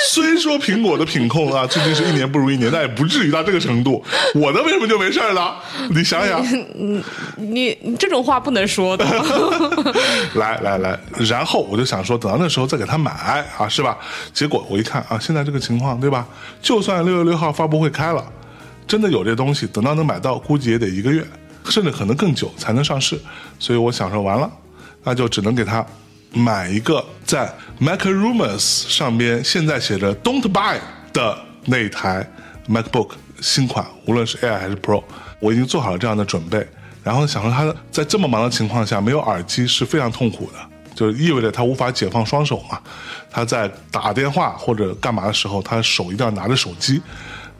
[0.09, 4.03] 虽说苹果的品控啊，最近是一年不如一年，但也不至于到这个程度。
[4.35, 5.55] 我的为什么就没事了？
[5.89, 6.43] 你想想，
[7.35, 9.05] 你你这种话不能说的。
[10.35, 13.11] 来来来，然后我就想说，等到那时候再给他买
[13.57, 13.97] 啊，是吧？
[14.33, 16.25] 结果我一看啊，现在这个情况，对吧？
[16.61, 18.23] 就算六六六号发布会开了，
[18.87, 21.25] 真的有这东西，等到能买到，估计也得一个月，
[21.65, 23.19] 甚至可能更久才能上市。
[23.59, 24.49] 所以我想说，完了，
[25.03, 25.85] 那就只能给他
[26.31, 30.77] 买一个在 Mac Rumors 上边现在写着 “Don't buy”
[31.11, 32.27] 的那一台
[32.67, 35.03] MacBook 新款，无论是 Air 还是 Pro，
[35.39, 36.67] 我已经做好了这样的准备。
[37.03, 40.57] 然后想说他在这么忙的情况下没有耳机是非常痛苦的，
[40.95, 42.79] 就是意味着他无法解放双手嘛。
[43.29, 47.01] 他在打电话或者干嘛的时候，他手一定要拿着手机，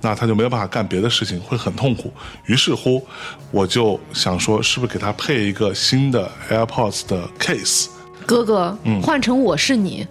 [0.02, 2.14] 那他就没有办法干别的事情，会很痛苦。
[2.46, 3.06] 于是乎，
[3.52, 7.88] 我就想说，是不是给他配一个新的 AirPods 的 case？
[8.26, 10.08] 哥哥，嗯换成我是你，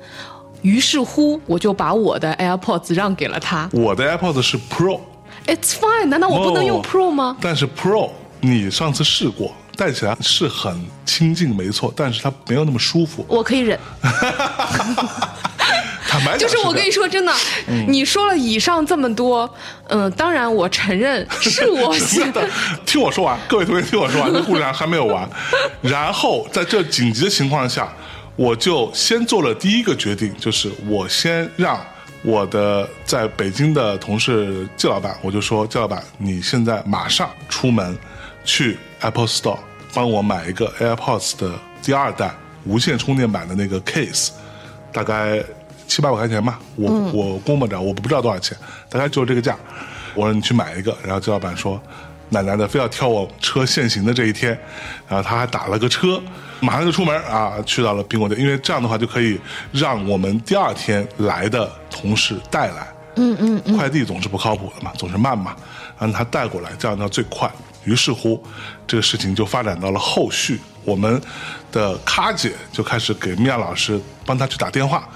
[0.60, 3.70] 于是乎我就把我的 AirPods 让给了他。
[3.72, 7.36] 我的 AirPods 是 Pro，It's fine，难道我不能用哦 Pro 吗？
[7.40, 13.24] 但是 Pro 你上次试过，戴起来是很清静，没错，但是它没有那么舒服。
[13.28, 13.78] 我可以忍。
[16.08, 17.32] 坦白讲就是我跟你说真的，
[17.68, 19.48] 嗯你说了以上这么多，
[19.88, 22.46] 嗯、当然我承认 是我真写的，
[22.84, 25.26] 听我说完，各位同学听我说完，这故事还没有完。
[25.80, 27.90] 然后在这紧急的情况下，
[28.36, 31.80] 我就先做了第一个决定，就是我先让
[32.22, 37.98] 我的在北京的同事季老板，我就说季老板，你现在马上出门
[38.44, 39.58] 去 Apple Store
[39.94, 42.34] 帮我买一个 AirPods 的第二代
[42.64, 44.30] 无线充电版的那个 case，
[44.92, 45.42] 大概
[45.86, 48.56] 七八百块钱吧，我、我估摸着，我不知道多少钱，
[48.88, 49.56] 大概就是这个价。
[50.14, 51.80] 我说你去买一个，然后季老板说，
[52.28, 54.58] 奶奶的非要挑我车限行的这一天，
[55.08, 56.22] 然后他还打了个车，
[56.60, 59.40] 马上就出门啊，去到了苹果店，因为这样的话就可以
[59.72, 62.86] 让我们第二天来的同事带来。
[63.16, 65.54] 嗯嗯嗯，快递总是不靠谱的嘛，总是慢嘛，
[65.98, 67.50] 让他带过来，这样呢最快。
[67.84, 68.42] 于是乎，
[68.86, 71.20] 这个事情就发展到了后续，我们
[71.70, 75.08] 的咖姐就开始给米娅老师帮她去打电话，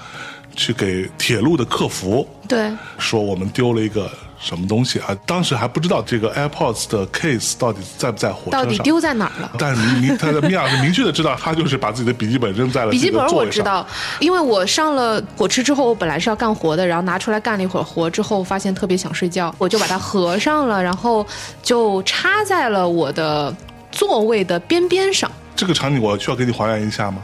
[0.55, 5.15] 去给铁路的客服对，说我们丢了一个什么东西啊？
[5.25, 9.51] 当时还不知道这个 AirPods 的 case 到底在不在火车上，到底丢在哪儿了？
[9.57, 13.25] 但是明明他的米娅是明确的知道，他就是把自己的笔记本扔在了笔记本。
[13.27, 13.85] 我知道，
[14.19, 21.25] 因为我上了火车之后，我本来是要干活的，然后拿出来干了一会儿活之后，发现特别想睡觉，我就把它合上了，然后
[21.63, 23.53] 就插在了我的
[23.91, 25.31] 座位的边边上。
[25.55, 27.21] 这个场景我需要给你还原一下吗？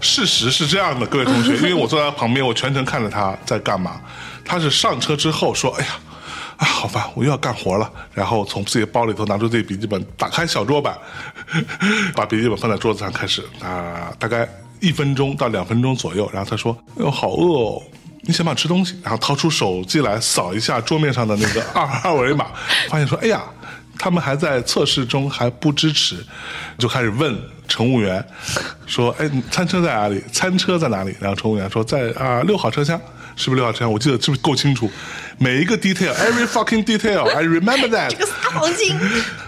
[0.00, 4.00] 事实是这样的，各位同学，因为我坐在他旁边，我全程看着他在干嘛。
[4.44, 5.90] 他是上车之后说：“哎呀，
[6.58, 10.98] 啊，好烦，我又要干活了。”然后从自己包里头拿出自己笔记本，打开小桌板，
[12.14, 14.46] 把笔记本放在桌子上，开始啊，大概
[14.80, 16.28] 一分钟到两分钟左右。
[16.34, 17.82] 然后他说：“哎呦，好饿哦。”
[18.22, 18.98] 你想不想吃东西？
[19.02, 22.46] 然后掏出手机来扫一下桌面上的那个二二维码，
[22.90, 23.42] 发现说：“哎呀，
[23.96, 26.16] 他们还在测试中，还不支持。”
[26.76, 27.34] 就开始问
[27.68, 28.22] 乘务员
[28.84, 30.22] 说：“哎，餐车在哪里？
[30.32, 33.00] 餐车在哪里？”然后乘务员说：“在啊六号车厢。”
[33.38, 33.92] 是不是六号车厢？
[33.92, 34.90] 我记得是不是够清楚？
[35.38, 38.10] 每一个 detail，every fucking detail，I remember that。
[38.10, 38.98] 这个撒谎精，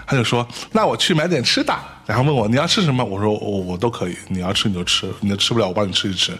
[0.07, 1.77] 他就说：“那我去买点吃的。”
[2.07, 3.03] 然后问我你要吃什么？
[3.03, 6.31] 我说：“我我都可以，你要吃你就吃，你吃不了我帮你吃一吃，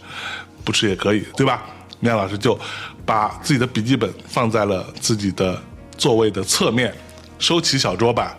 [0.64, 1.64] 不吃也可以，对吧？”
[2.00, 2.58] 米娅老师就
[3.06, 5.62] 把自己的笔记本放在了自己的
[5.98, 6.92] 座位的侧面，
[7.38, 8.36] 收起小桌板，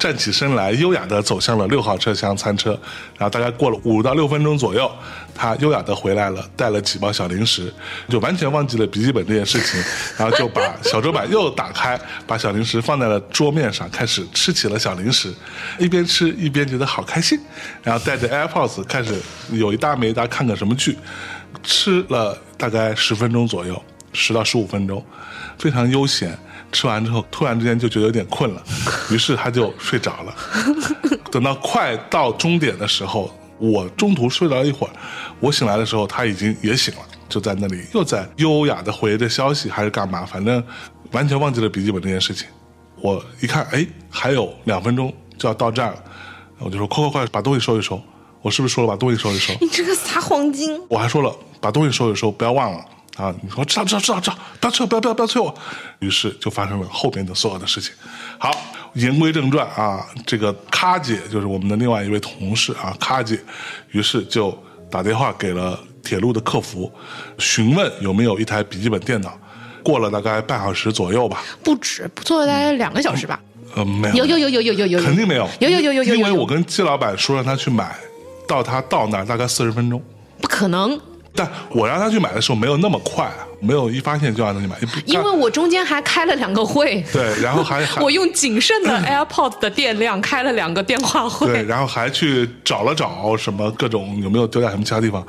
[0.00, 2.70] 站起身来，优雅地走向了六号车厢餐车。
[3.18, 4.90] 然后大概过了五到六分钟左右，
[5.34, 7.70] 他优雅地回来了，带了几包小零食，
[8.08, 9.78] 就完全忘记了笔记本这件事情，
[10.16, 15.34] 然后就把小桌板又打开，把小零食放在了桌面上，开始吃起了小零食，
[15.78, 17.38] 一边吃一边觉得好开心，
[17.82, 19.14] 然后带着 AirPods 开始
[19.52, 20.96] 有一搭没一搭看个什么剧，
[21.62, 23.80] 吃了大概十分钟左右，
[24.14, 25.04] 十到十五分钟，
[25.58, 26.38] 非常悠闲。
[26.72, 28.62] 吃完之后突然之间就觉得有点困了，
[29.10, 30.34] 于是他就睡着了。
[31.30, 34.92] 等到快到终点的时候，我中途睡了一会儿，
[35.40, 40.62] 我醒来的时候他已经也醒了，就在那里又在优雅的回着消息还是干嘛，反正
[41.12, 42.46] 完全忘记了笔记本这件事情。
[43.00, 46.02] 我一看，哎，还有两分钟就要到站了，
[46.58, 48.00] 我就说快快快把东西收一收。
[48.42, 49.52] 我是不是说了把东西收一收？
[49.60, 50.80] 你这个撒谎精！
[50.88, 51.30] 我还说了
[51.60, 52.82] 把东西收一收，不要忘了
[53.20, 53.34] 啊！
[53.42, 55.54] 你说知道知道知道知道，不要催我，不要不要不要催我。
[55.98, 57.92] 于是就发生了后面的所有的事情。
[58.38, 58.50] 好，
[58.94, 63.38] 言归正传啊，这个卡姐就是我们的另外一位同事啊，卡姐，
[63.90, 64.56] 于是就
[64.90, 66.90] 打电话给了铁路的客服，
[67.38, 69.38] 询问有没有一台笔记本电脑。
[69.82, 73.38] 过了大概半小时左右吧，不止，做了大概两个小时吧。
[73.74, 77.94] 呃，没有，有有有有有有有，肯定没有，有有有有有，因为我跟季老板说让他去买。
[78.48, 80.02] 到他到那儿大概四十分钟，
[80.40, 81.00] 不可能。
[81.34, 84.76] 但我让他去买的时候没有那么快，没有一发现就让他去买。
[85.06, 95.24] 因为我中间还开了两个会，对，然后还 我用仅剩的 AirPods 的电量开了两个电话会，对，然后还去找了找什么各种有没有丢在什么其他地方，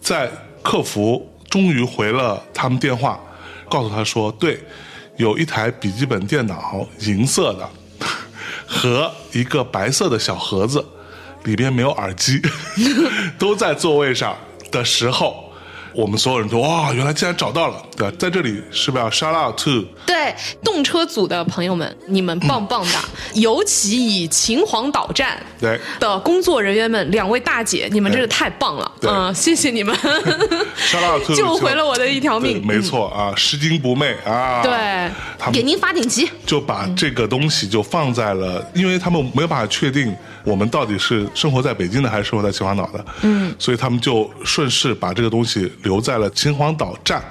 [0.00, 0.28] 在
[0.62, 3.18] 客服终于回了他们电话，
[3.68, 4.60] 告诉他说，对，
[5.16, 7.68] 有一台笔记本电脑，银色的，
[8.66, 10.84] 和一个白色的小盒子。
[11.44, 12.40] 里边没有耳机，
[13.38, 14.34] 都在座位上
[14.70, 15.43] 的时候，
[15.94, 17.80] 我们所有人都哇，原来竟然找到了！
[17.96, 19.84] 对，在这里是不是要 shout out to？
[20.04, 22.98] 对，动车组的朋友们，你们棒棒的！
[23.34, 28.92] 尤其以秦皇岛站对的工作人员们，两位大姐，你们真是太棒了！
[29.02, 29.94] 嗯，谢谢你们，
[30.76, 32.64] shout out to，救回了我的一条命。
[32.66, 34.62] 没错啊，拾金不昧啊！
[34.62, 40.14] 对，给您发锦旗，就把这个东西就放在了，因为他们没有办法确定。
[40.44, 43.04] 我们到底是生活在北京的还是生活在秦皇岛的？
[43.22, 47.22] 嗯，所以他们就顺势把这个东西留在了秦皇岛站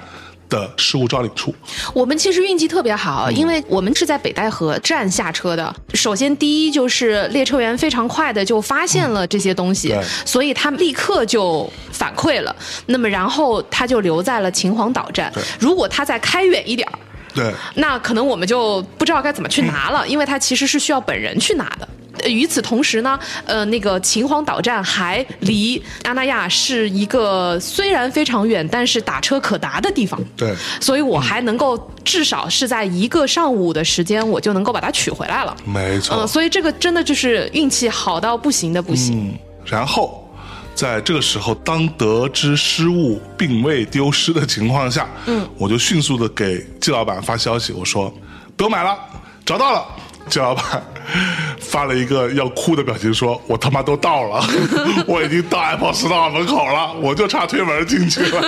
[0.48, 1.54] 的失物招领处。
[1.94, 5.74] 我们其实运气特别好，因为我们是在北戴河站下车的。
[5.94, 12.54] 首先，第一就是列车员非常快的就发现了这些东西，所以他立刻就反馈了。
[12.86, 15.32] 那么，然后他就留在了秦皇岛站。
[15.58, 16.98] 如果他再开远一点儿，
[17.34, 21.88] 对，那可能我们就不知道该怎么去拿了， 因为他其实是需要本人去拿的。
[22.26, 30.20] 与此同时呢，呃，那个秦皇岛站还离阿那亚是一个虽然非常远，但是打车可达的地方。
[30.36, 35.56] 对，所以我还能够至少是在一个上午的时间，我就能够把它取回来了。
[35.64, 36.16] 没错。
[36.16, 39.28] 嗯，所以这个真的就是运气好到不行的不行。
[39.28, 39.38] 嗯。
[39.64, 40.28] 然后，
[40.74, 48.12] 在这个时候，当得知失误并未丢失的情况下，嗯，我就迅速的给季老板发消息，我说
[48.56, 48.98] 不用买了，
[49.44, 49.84] 找到了。
[50.28, 50.82] 季老板
[51.60, 54.44] 发了一个要哭的表情，说：“我他妈都到了，
[55.06, 58.42] 我已经到 Apple Store 门口了，我就差推门进去了。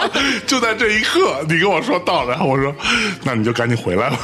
[0.46, 2.74] 就在这一刻，你跟我说到了，然后我说，
[3.22, 4.18] 那你就赶紧回来吧。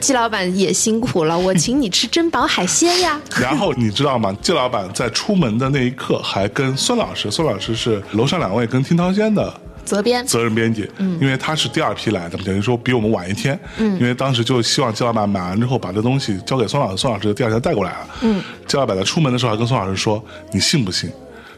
[0.00, 3.20] 季老板也辛苦了，我请你吃珍宝海鲜呀。
[3.40, 4.36] 然后你知道吗？
[4.42, 10.26] 季老板在出门的那一刻，还跟孙老师，孙老师是楼上两位跟听涛轩的。”责编。
[10.26, 21.10] 责任编辑，嗯，因为他是第二批来的，等于说比我们晚一天，嗯，因为当时就希望季老板买完之后把这东西交给孙老师，孙老师第二天带过来了，嗯，季老板在出门的时候还跟孙老师说：“你信不信？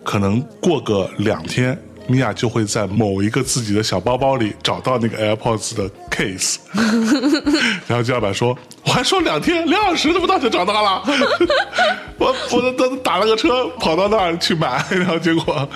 [0.03, 6.57] 可能过个两天，米娅就会在某一个自己的小包包里找到那个 AirPods 的 case。
[7.89, 8.57] ”然后季老板说。
[8.87, 11.03] 我还说两天两小时，这不到就找到了？
[12.16, 15.68] 我我都打了个车跑到那儿去买， 然后结果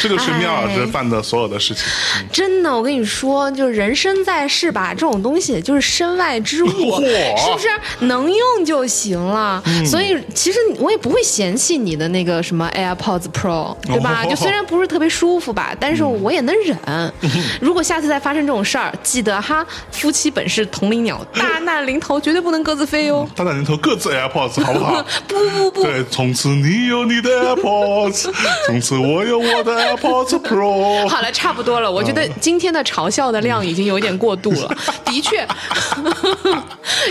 [0.00, 1.84] 这就是妙老师犯的所有的事情。
[2.32, 6.68] 真的，我跟你说，就是人生在世吧，这种东西就是身外之物，
[7.36, 7.68] 是不是
[8.06, 9.62] 能用就行了？
[9.84, 14.24] 所以其实我也不会嫌弃你的那个什么 AirPods Pro，对吧？
[14.24, 17.12] 就虽然不是特别舒服吧，但是我也能忍。
[17.60, 22.43] 如果下次再发生这种事儿，记得哈，夫妻本是同林鸟，大难临头绝对。
[22.44, 23.26] 不能各自飞哟！
[23.34, 25.02] 大难临头各自 AirPods，好不好？
[25.26, 25.82] 不 不不！
[25.82, 28.30] 对，从此你有你的 AirPods，
[28.68, 31.08] 从此我有我的 AirPods Pro。
[31.08, 31.90] 好了，差不多了。
[31.90, 34.76] 我觉得今天的嘲笑的量已经有点过度了。
[35.06, 35.46] 的确，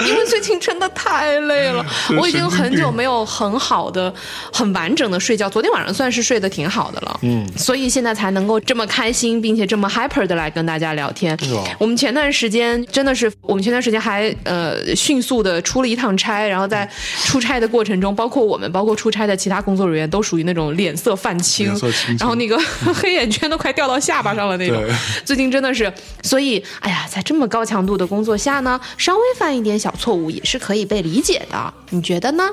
[0.08, 1.84] 因为最近真的太累了，
[2.20, 4.14] 我已经很久没有很好的、
[4.52, 5.50] 很完整的睡觉。
[5.50, 11.36] 昨天晚上算是睡得挺好的了，嗯，所以现在才能够这么开心，并且这么 hyper 的来跟大家聊天。
[11.80, 15.23] 我们前段时间真的是，我们前段时间还呃迅。
[15.24, 16.88] 速的出了一趟差，然后在
[17.26, 21.74] 出差的过程中，包括我们，包括出差的其他工作人员，都属于那种脸色泛青，
[22.20, 22.60] 然后那个
[22.94, 24.84] 黑眼圈都快掉到下巴上了那种。
[25.24, 31.74] 最近真的是，所以哎呀，在这么高强度的工作下呢，稍微犯一点小错误也是可以被理解的。
[31.92, 32.44] 你觉得呢？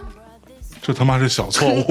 [0.82, 1.84] 这他妈是小错误，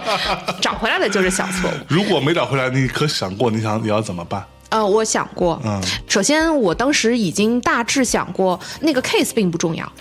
[0.62, 1.74] 找回来的就是小错误。
[1.86, 4.42] 如果没找回来，你可想过你想你要怎么办？
[4.70, 9.92] 呃，我想过，嗯首先我当时已经大致想过，那个 case 并不重要。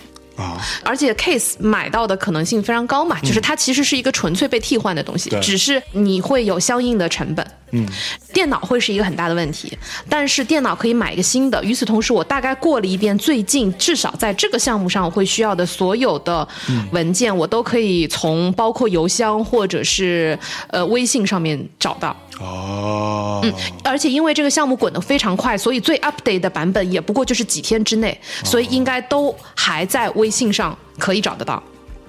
[0.42, 7.46] 啊，而且 case 买到的可能性非常高嘛，就是它其实是一个纯粹被替换的东西对，只是你会有相应的成本。
[7.74, 7.88] 嗯，
[8.34, 9.78] 电脑会是一个很大的问题，
[10.10, 11.64] 但是电脑可以买一个新的。
[11.64, 16.46] 与此同时，我大概过了一遍最近至少在这个项目上我会需要的所有的
[16.92, 22.14] 文件，我都可以从包括邮箱或者是呃微信上面找到。
[22.42, 31.62] 哦，嗯而且因为这个项目滚得非常快，所以最 update 的版本也不过就是几天之内，所以应该都还在微信上可以找得到。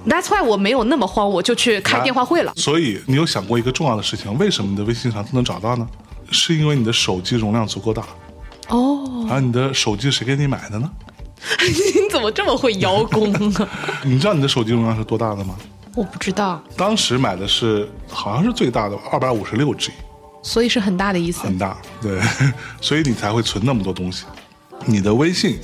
[0.07, 2.53] That's why 我没有那么慌，我就去开电话会了。
[2.57, 5.87] 所以你有想过一个重要的事情，为什么你的微信上都能找到呢？
[6.31, 8.03] 是因为你的手机容量足够大，
[8.69, 10.91] 哦，而你的手机谁给你买的呢？
[11.61, 13.69] 你怎么这么会邀功啊？
[14.03, 15.55] 你知道你的手机容量是多大的吗？
[15.95, 19.93] 我不知道，当时买的是好像是最大的二百五十六 G，
[20.43, 21.43] 所以是很大的意思。
[21.43, 22.21] 很大，对，
[22.81, 24.25] 所以你才会存那么多东西。
[24.85, 25.59] 你的微信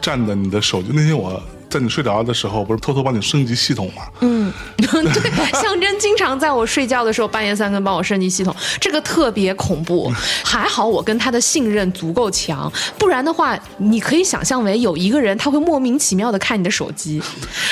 [0.00, 4.02] 占的你的手机，那天我在你睡着的时候，不是偷偷帮你升级系统吗？
[4.20, 10.12] 嗯， 对，象征经常在我睡觉的时候半夜三更帮我升级系统，这个特别恐怖。
[10.44, 17.22] 还好我跟他的信任足够强，不然的话，你可以想象为有一个人他会莫名其妙的看你的手机，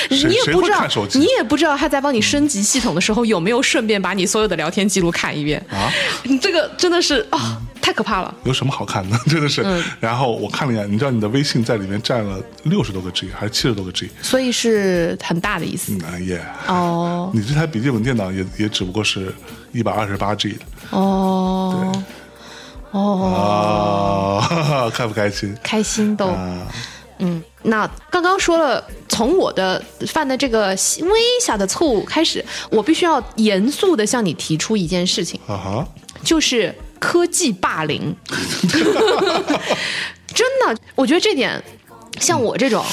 [0.09, 0.83] 你也不知道
[1.13, 5.91] 你也不知道他在帮你升级系统的时候有没有顺便把你所有的聊天记录看一遍啊？
[6.23, 8.33] 你这个真的是啊、太可怕了。
[8.43, 9.17] 有什么好看的？
[9.27, 9.61] 真的是。
[9.63, 14.09] 嗯然后我看了一眼，你知道你的微信在里面占了六十多个 G 还是七十多个 G？
[14.21, 15.93] 所以是很大的意思。
[15.93, 16.41] 嗯啊耶！
[16.67, 19.33] 哦你这台笔记本电脑也也只不过是
[19.71, 20.59] 一百二十八 G 的
[20.91, 21.91] 哦
[22.91, 25.55] 哦，啊， 开不开心？
[25.63, 26.27] 开心都。
[26.27, 26.67] 啊，
[27.19, 35.87] 嗯，那刚刚说了，从我的犯的这个微小的错误开始，我必须要严肃的向你提出一件事情，啊哈，
[36.23, 38.15] 就是科技霸凌。
[40.33, 41.61] 真的，我觉得这点，
[42.19, 42.85] 像我这种。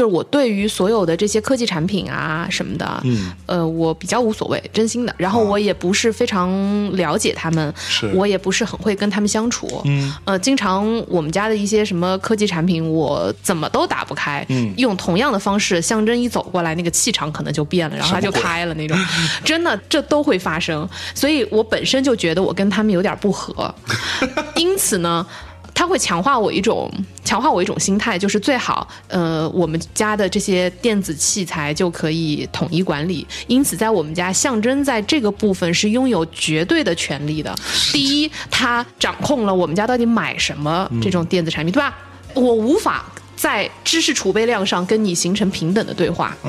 [0.00, 5.14] 就是我对于所有的这些科技产品啊什么的，嗯，呃，我比较无所谓，真心的。
[5.18, 6.50] 然后我也不是非常
[6.96, 8.10] 了解他们，是。
[8.14, 14.72] 我也不是很会跟他们相处，嗯，呃，经常我们家的一些什么科技产品，我怎么都打不开，嗯。
[14.78, 18.98] 用同样的方式，象征一走过来，那个气场可能就变了，然后它就开了那种，
[19.44, 20.88] 真的这都会发生。
[21.14, 23.74] 所以我本身就觉得我跟他们有点不合，
[24.56, 25.26] 因此呢。
[25.74, 26.90] 它会强化我一种
[27.24, 33.26] 强化我一种心态，就是最好，呃，我们家的这些电子器材就可以统一管理。
[33.46, 37.54] 因此，在我们家，象征在这个部分是拥有绝对的权利的。
[37.92, 41.96] 第一，他掌控了我们家到底买什么这种电子产品，对吧？
[42.34, 43.04] 我无法。
[43.40, 46.36] 在知识储备量上跟你形成平等的对话，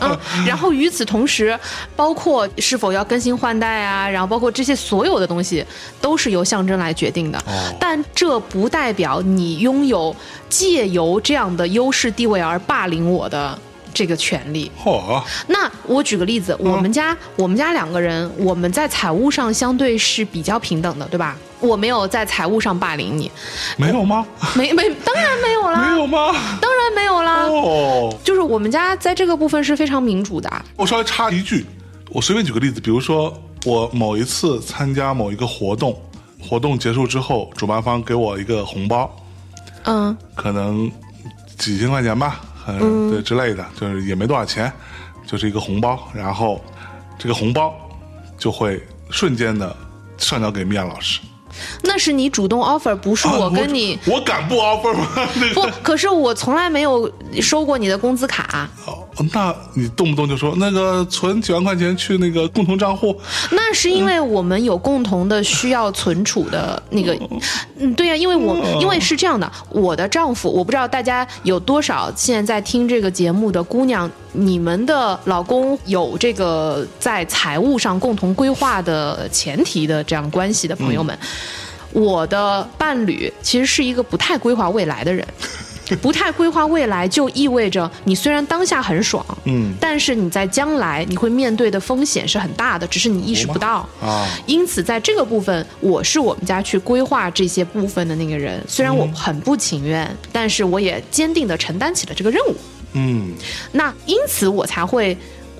[0.00, 1.56] 嗯，然后与此同时，
[1.94, 5.64] 包括是否要更新换代啊，然后包括这些所有的东西，
[6.00, 7.38] 都是由象征来决定的。
[7.46, 10.14] 哦但这不代表你拥有
[10.48, 13.56] 借由这样的优势地位而霸凌我的
[13.92, 14.70] 这个权利。
[14.82, 21.36] 嚯，那我举个例子，我们家我们家两个人，我们在财务上相对是比较平等的，对吧？
[21.60, 23.30] 我没有在财务上霸凌你，
[23.76, 24.24] 没有吗？
[24.54, 26.32] 没没，当然没有啦，没有吗？
[26.60, 27.42] 当然没有啦。
[27.46, 30.48] 哦，就是我们家在这个部分是非常民主的。
[30.76, 31.66] 我稍微插一句，
[32.10, 36.00] 我随便举个例子，比如说我某一次参加某一个活动，
[36.40, 39.10] 活动结束之后，主办方给我一个红包，
[39.82, 40.88] 嗯可能
[41.56, 42.40] 几千块钱吧，
[42.80, 44.72] 嗯，对之类的，就是也没多少钱，
[45.26, 46.62] 就是一个红包，然后
[47.18, 47.74] 这个红包
[48.36, 49.74] 就会瞬间的
[50.16, 51.20] 上交给米娅老师。
[51.82, 53.98] 那是你主动 offer，不是我啊跟你。
[54.06, 55.08] 我敢不 offer 吗？
[55.34, 63.18] 那不，可是我从来没有收过你的工资卡，哦，那你动不动就说那个存几万块钱去那个共同账户，
[63.50, 67.16] 那是因为我们有共同的需要存储的那个，
[67.78, 81.16] 嗯，对呀、因为我因为是这样的，我的丈夫，我不知道大家有多少现在在听这个节目的姑娘，你们的老公有这个在财务上共同规划的前提的这样关系的朋友们，
[81.92, 85.26] 我的伴侣其实是一个不太规划未来的人。
[85.96, 93.88] 不太规划未来，就意味着你虽然当下很爽，嗯但是你在将来你会面对的风险是很大的，只是你意识不到。
[94.00, 98.62] 啊，因此，在这个部分，我是我们家去规划这些部分的那个人。
[98.68, 102.54] 虽然我很不情愿，但是我也坚定地承担起了这个任务。
[102.92, 103.34] 嗯
[103.72, 105.16] 那因此，我才会，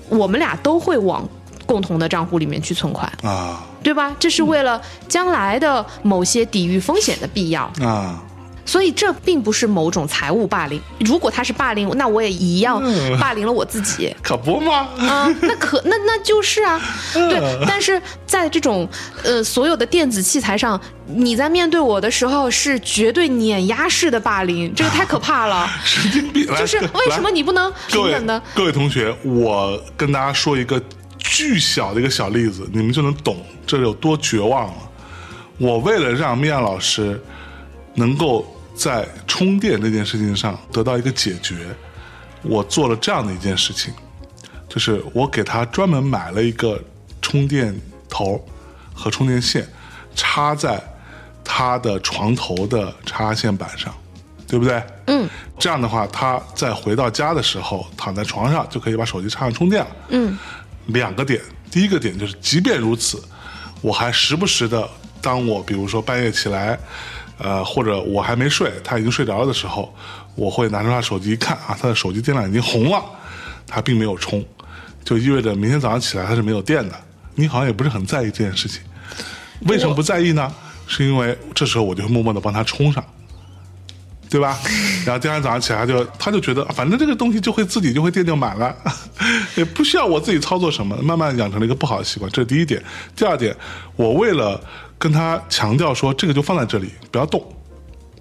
[0.09, 1.27] 我们俩都会往
[1.65, 4.15] 共同的账户里面去存款，啊对吧？
[4.19, 7.63] 这是为了将来的某些抵御风险的必要。
[7.81, 8.21] 啊，
[8.69, 10.79] 所以这并不是某种财务霸凌。
[10.99, 12.79] 如果他是霸凌，那我也一样
[13.19, 14.15] 霸凌了我自己。
[14.21, 14.87] 可不吗？
[14.99, 16.79] 啊，那可那那就是啊，
[17.13, 17.65] 对。
[17.65, 18.87] 但是在这种
[19.23, 25.67] 呃所有的电子器材上，你在面对我的时候是绝对碾压式的霸凌，这个太可怕了。
[25.83, 26.45] 神经病！
[26.45, 28.39] 来就是为什么你不能平等的？
[28.53, 30.79] 各位同学，我跟大家说一个
[31.17, 34.77] 巨小的一个小例子，你们就能懂这有多绝望了。
[35.57, 37.19] 我为了让米娅老师
[37.95, 38.45] 能够
[38.79, 41.75] 在充电这件事情上得到一个解决，
[42.43, 43.93] 我做了这样的一件事情，
[44.69, 46.81] 就是我给他专门买了一个
[47.21, 47.77] 充电
[48.07, 48.41] 头
[48.93, 49.67] 和充电线，
[50.15, 50.81] 插在
[51.43, 53.93] 他的床头的插线板上，
[54.47, 54.81] 对不对？
[55.07, 59.91] 嗯，这样的话，他在回到家的时候，躺在床上就可以把手机插上充电了。
[60.07, 60.37] 嗯，
[60.85, 63.21] 两个点，第一个点就是，即便如此，
[63.81, 64.89] 我还时不时的，
[65.21, 66.79] 当我比如说半夜起来，
[67.39, 69.93] 呃，或者我还没睡，他已经睡着了的时候，
[70.35, 73.03] 我会拿出他手机一看啊，他的手机电量已经红了，
[73.65, 74.45] 他并没有充，
[75.03, 76.95] 就意味着明天早上起来他是没有电的。
[77.35, 78.81] 你好像也不是很在意这件事情，
[79.61, 80.53] 为什么不在意呢？
[80.85, 83.03] 是因为这时候我就会默默的帮他充上。
[84.31, 84.59] 对吧？
[85.07, 88.75] 然后第二天早上起来就，他就觉得反正这个东西就会自己就会电就满了，
[89.57, 92.31] 也不需要我自己操作什么，慢慢养成了一个不好的习惯。
[92.31, 92.79] 这是第一点。
[93.15, 93.55] 第二点，
[93.95, 94.61] 我为了
[94.99, 97.43] 跟他强调说这个就放在这里，不要动，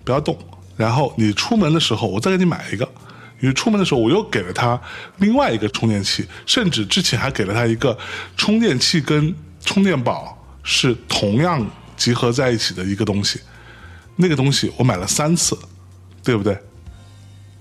[0.02, 0.38] 不要动。
[0.76, 2.88] 然后你出门的时候，我再给你买一个。
[3.40, 4.80] 因为出门的时候，我又给了他
[5.18, 7.96] 另外一个充电器，甚至之前还给了他一个
[8.36, 11.64] 充电器跟充电宝是同样
[11.96, 13.40] 集合在一起的一个东西。
[14.16, 15.58] 那个东西我买了三次。
[16.24, 16.58] 对不对？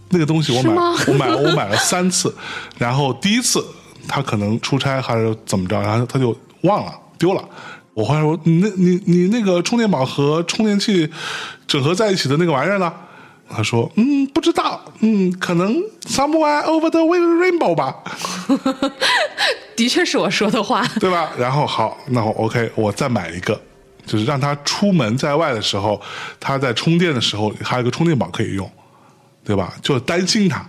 [0.09, 0.73] 那个东西我买，
[1.07, 2.35] 我买了，我买了三次。
[2.77, 3.65] 然后第一次
[4.09, 7.49] 他可能出差还是怎么着，然后他就忘了丢了。
[7.97, 11.11] 我后来说：“你那，你你那个充电宝和充电器
[11.65, 12.93] 整合在一起的那个玩意儿呢？”
[13.49, 15.73] 他说：“嗯，不知道，嗯，可能
[16.05, 17.95] somewhere over the rainbow 吧。
[19.75, 21.31] ”的确是我说的话，对吧？
[21.39, 23.59] 然后好，那我 OK，我再买一个。
[24.05, 25.99] 就是让他出门在外的时候，
[26.39, 28.71] 他在充电的时候还有个充电宝可以用，
[29.43, 29.73] 对吧？
[29.81, 30.63] 就担心他。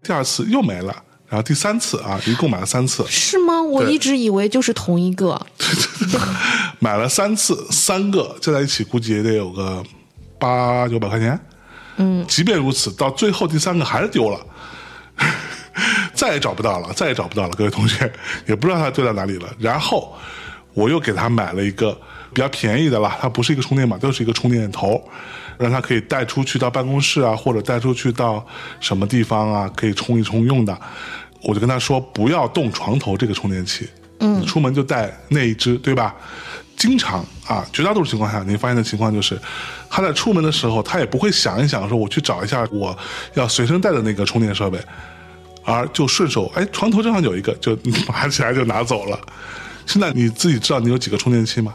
[0.00, 0.94] 第二次又没了，
[1.28, 3.04] 然后第三次啊，一共买了三次。
[3.08, 3.62] 是吗？
[3.62, 5.40] 我一直以为就是同一个。
[6.80, 9.82] 买了三次，三个加在一起估计也得有个
[10.38, 11.38] 八九百块钱。
[11.96, 12.24] 嗯。
[12.26, 14.40] 即便如此，到最后第三个还是丢了，
[16.14, 17.50] 再也找不到了，再也找不到了。
[17.50, 18.10] 各位同学
[18.46, 19.48] 也不知道它丢在哪里了。
[19.58, 20.16] 然后
[20.74, 21.98] 我又给他买了一个。
[22.30, 25.02] 比较便宜的啦，它不是一个充电宝，就是一个充电头，
[25.58, 28.44] 让他可以带出去到办公室啊，或者带出去到
[28.80, 30.78] 什么地方啊，可以充一充用的。
[31.42, 33.88] 我就跟他说，不要动床头这个充电器，
[34.20, 36.14] 嗯，出门就带那一只，对吧？
[36.76, 39.36] 经常啊，绝大多数情况下，你发现的情况就是，
[39.90, 42.96] 他在出门的时候，他也不会想一想说，我去找一下我
[43.34, 44.78] 要随身带的那个充电设备，
[45.64, 47.76] 而就顺手，哎，床头正好有一个，就
[48.08, 49.18] 拿起来就拿走了。
[49.86, 51.74] 现在你自己知道你有几个充电器吗？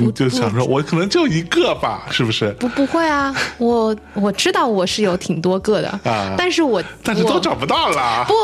[0.00, 2.50] 你就想说，我可能就一个吧，是不是？
[2.54, 8.24] 不，不会啊，我我知道我是有挺多个的啊，但是我但是都找不到了。
[8.26, 8.34] 不，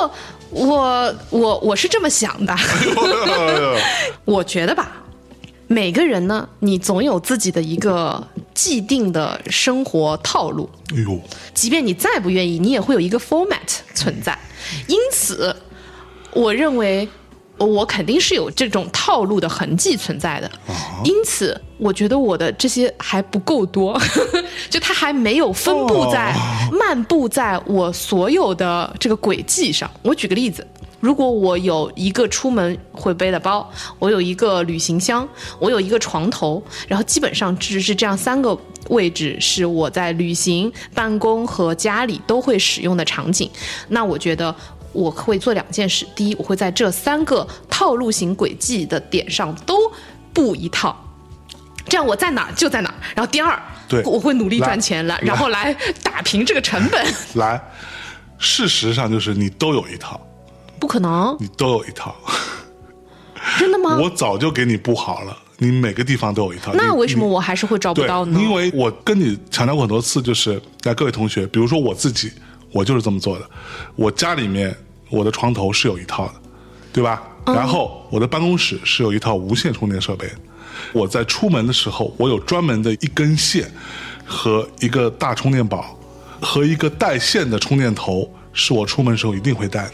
[0.50, 2.54] 我我我是这么想的，
[4.24, 4.90] 我觉得吧，
[5.66, 10.68] 每个人呢，你总有自己的一个既定的生活套路。
[10.94, 11.20] 哎呦，
[11.54, 14.38] 即便你再不愿意，你也会有一个 format 存在。
[14.86, 15.54] 因此，
[16.32, 17.08] 我认为。
[17.58, 20.50] 我肯定是有这种套路的痕迹存在的，
[21.04, 23.98] 因此我觉得我的这些还不够多，
[24.68, 26.34] 就它还没有分布在、
[26.70, 29.90] 漫步在我所有的这个轨迹上。
[30.02, 30.66] 我举个例子，
[31.00, 33.66] 如果我有一个出门会背的包，
[33.98, 35.26] 我有一个旅行箱，
[35.58, 38.58] 我有一个床头，然后基本上只是这样三个
[38.90, 43.50] 位置是我在旅行、办公和家里都会使用的场景，
[43.88, 44.54] 那我觉得。
[44.96, 49.92] 我会做两件事：第一，我会在这三个套路型轨迹的点上都
[50.32, 50.96] 布一套，
[51.86, 52.94] 这样我在哪儿就在哪儿。
[53.14, 57.06] 然后第二，对，我会努力赚钱了，然后来打平这个成本。
[57.36, 57.60] 来，
[58.38, 60.18] 事实上就是你都有一套，
[60.80, 62.16] 不可能，你都有一套，
[63.58, 63.98] 真的吗？
[64.00, 66.72] 我早就给你布好了，你每个地方都有一套。
[66.72, 68.40] 那为什么我还是会找不到呢？
[68.40, 72.32] 因为我跟你强调过很多次，就是来各位同学，比如说我自己，
[72.72, 73.48] 我就是这么做的，
[73.94, 74.74] 我家里面。
[75.08, 76.34] 我的床头是有一套的，
[76.92, 77.22] 对吧？
[77.46, 80.28] 然后我的办公室是有一套无线充电设备。
[80.92, 83.70] 我在出门的时候，我有专门的一根线
[84.24, 85.98] 和一个大充电宝
[86.40, 89.92] 和一个带线的充电头，是我出门时候一定会带的。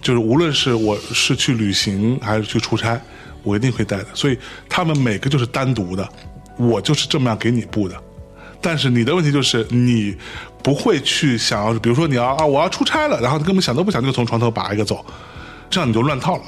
[0.00, 3.00] 就是无论是我是去旅行还是去出差，
[3.42, 4.06] 我一定会带的。
[4.14, 4.38] 所以
[4.68, 6.08] 他们每个就是单独的，
[6.58, 7.96] 我就是这么样给你布的。
[8.62, 10.16] 但是你的问题就是你
[10.62, 15.04] 不会去想要，比如说你要啊，我要出差了，然后根本想都不想就从床头拔一个走，
[15.68, 16.42] 这样你就乱套了。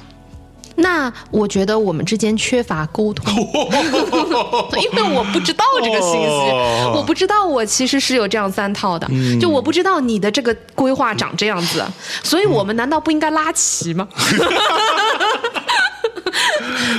[0.77, 3.33] 那我觉得我们之间缺乏沟通，
[4.83, 11.85] 因为我不知道这个信息，哦我不知道我其实是有这样三套的，嗯就我不知道你的这个规划长这样子，
[12.25, 14.09] 所以我们难道不应该拉齐吗？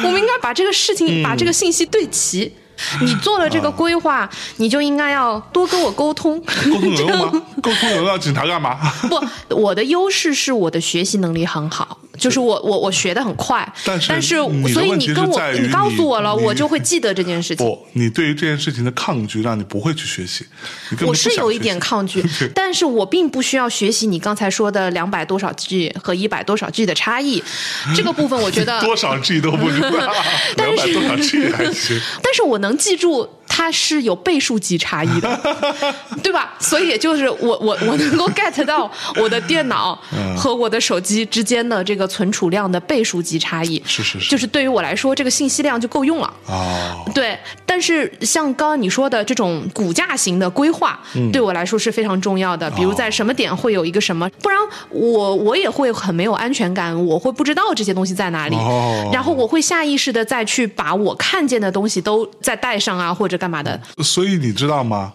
[0.03, 2.53] 我们应该把这个事嗯情、把这个信息对齐。
[3.01, 6.39] 你 做了这个规划，你就应该要多跟我沟通。
[6.41, 7.41] 沟通有用吗？
[7.61, 8.77] 沟通有用要警察干嘛？
[9.09, 14.35] 不，我的优势是我的学习能力很好，就是我我我学的很快，但是但是
[14.73, 17.65] 所以你跟我你告诉我了，我就会记得这件事情。
[17.65, 20.45] 不，你对于这件事情的抗拒，让你不会去学习。
[21.05, 27.43] 我是有一点抗拒，但是我并不需要学习你刚才说的两百多少 G 和一百多少 G 的差异，
[27.95, 30.13] 这个部分我觉得 多少 G 都不知道，
[30.55, 31.99] 但是两百多少 G 还行。
[32.21, 33.27] 但是我能记住
[33.57, 35.57] 它是有倍数级差异的，
[36.21, 36.53] 对吧？
[36.59, 40.35] 所以也就是我我我能够 get 到我的电脑嗯。
[40.35, 44.29] 和我的手机之间的这个存储量的倍数级差异，是是是。
[44.29, 46.33] 就是对于我来说，这个信息量就够用了。
[46.47, 51.31] 哦，对，但是像刚刚你说的这种骨架型的规划，嗯。
[51.31, 52.69] 对我来说是非常重要的。
[52.71, 59.09] 比如在什么点会有一个什么，不然我我也会很没有安全感，我会不知道这些东西在哪里，哦。
[59.13, 63.79] 然后我会下意识的再去把我看见的东西都再带上啊，或者干嘛的。
[64.03, 65.13] 所以你知道吗？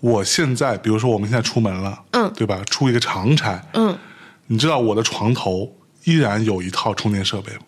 [0.00, 2.60] 我现在，比如说我们现在出门了，嗯对吧？
[2.70, 3.96] 出一个长差，嗯，
[4.46, 5.68] 你知道我的床头
[6.04, 7.60] 依然有一套充电设备吗？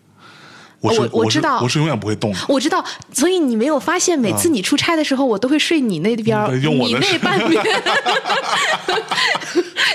[0.85, 2.39] 我我我知道我是永远不会动的。
[2.49, 7.63] 我知道，所以你没有发现，每次你出差的时候，我都会睡你那边儿，嗯用我的你那半边，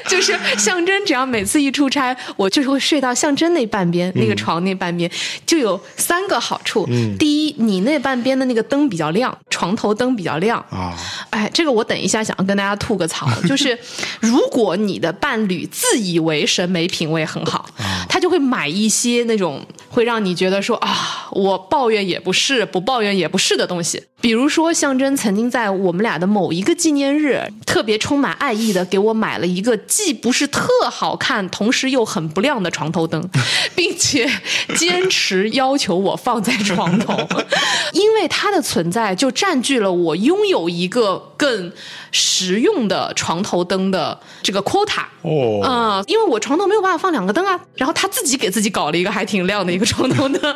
[0.08, 1.06] 就是象征。
[1.06, 5.10] 只要每次一出差，我就是会睡到象征那半边，嗯那个床那半边，
[5.46, 6.88] 就有三个好处。
[7.18, 10.60] 第一，你那半边的那个灯比较亮，床头灯比较亮。
[10.70, 10.94] 啊，
[11.32, 13.78] 哎，这个我等一下想要跟大家吐个槽，就是
[14.20, 17.66] 如果你的伴侣自以为审美品味很好，
[18.08, 24.09] 他就会买一些那种会让你觉得说啊，我抱怨也不是，不抱怨也不是的东西。
[24.22, 33.30] 比如说，象征曾经在我们俩的某一个纪念日，特别充满爱意的给我买了一个既不是特好看，同时又很不亮的床头灯，
[33.74, 34.30] 并且
[34.76, 37.16] 坚持要求我放在床头，
[37.94, 41.72] 因为它的存在就占据了我拥有一个更
[42.12, 45.04] 实用的床头灯的这个 quota。
[45.22, 50.56] 哦，嗯，因为我床头没有办法放两个灯啊，然后他自己给自己搞了一个还挺亮的一个床头灯，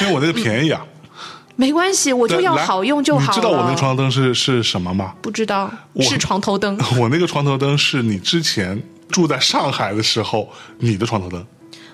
[0.00, 0.82] 因为我那个便宜啊，
[1.62, 3.28] 没关系，我就要好用就好了。
[3.28, 5.14] 你知道我那个床头灯是是什么吗？
[5.22, 10.48] 不知道是床头灯， 我那个床头灯是你之前住在上海的时候
[10.78, 11.46] 你的床头灯，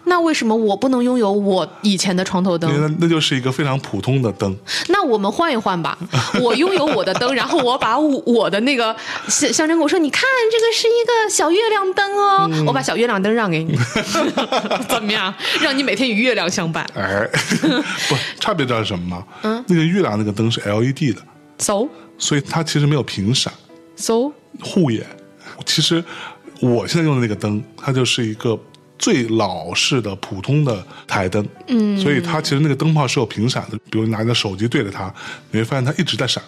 [0.09, 2.71] 那为什么我不能拥有我以前的床头灯？
[2.81, 4.57] 那那就是一个非常普通的灯。
[4.89, 5.97] 那我们换一换吧，
[6.43, 8.95] 我拥有我的灯，然后我把我我的那个
[9.29, 13.77] 象象征跟我说，你看这个是一个小月亮灯哦，嗯我把小月亮灯让给你，
[14.89, 15.33] 怎么样？
[15.61, 16.85] 让你每天与月亮相伴。
[16.97, 17.29] 哎，
[18.09, 19.25] 不，差别知道是什么吗？
[19.43, 21.23] 嗯，那个月亮那个灯是 LED 的
[21.59, 21.89] ，So
[22.19, 23.53] 所以它其实没有频闪
[23.97, 24.33] so
[24.63, 25.07] 护眼。
[25.67, 26.03] 其实
[26.61, 28.59] 我现在用的那个灯，它就是一个
[28.99, 33.79] 最老式的普通的台灯，嗯，所以它其实那个灯泡是有频闪的。
[33.91, 35.13] 比如你拿你的手机对着它，
[35.53, 36.43] 你会发现它一直在闪。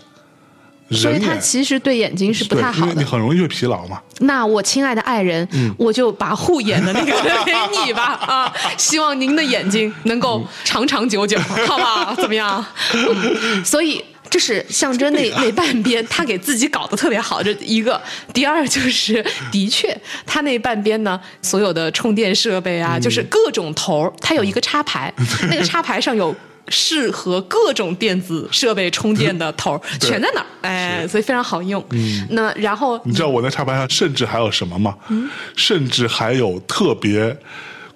[0.92, 3.04] 所以它其实对眼睛是不，太好的你。
[3.04, 4.00] 很容易会疲劳嘛。
[4.18, 7.12] 那我亲爱的爱人，嗯我就把护眼的那个
[7.46, 7.52] 给
[7.84, 8.52] 你吧啊！
[8.76, 12.12] 希望您的眼睛能够长长久久，好不好？
[12.16, 12.64] 怎么样？
[12.92, 14.04] 嗯， 所以。
[14.30, 18.00] 这是象征那那半边，他给自己搞得特别好，这一个。
[18.32, 25.12] 第二就是，的确，他那半边呢，所有的充电设备啊，就是各种头儿，它有一个插排，
[25.50, 26.34] 那个插排上有
[26.68, 31.84] 适合各种电子设备充电的头儿，全在那儿，哎，所以非常好用。
[32.30, 34.96] 那然后你知道我那插排上甚至还有什么吗？
[35.08, 37.36] 嗯甚至还有特别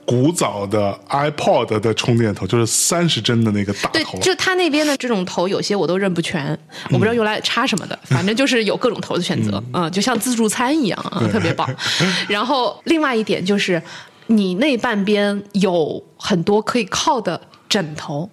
[0.07, 4.19] 古早的 iPod 的充电头，就是三十帧的那个大对头，。
[4.21, 6.57] 就他那边的这种头，有些我都认不全，
[6.91, 11.69] 我不知道用来插什么的，反正就是有各种头的选择，嗯，就像自助餐一样啊，特别棒。
[12.29, 13.83] 然后另外一点就是，
[14.27, 18.31] 你那半边有很多可以靠的枕头。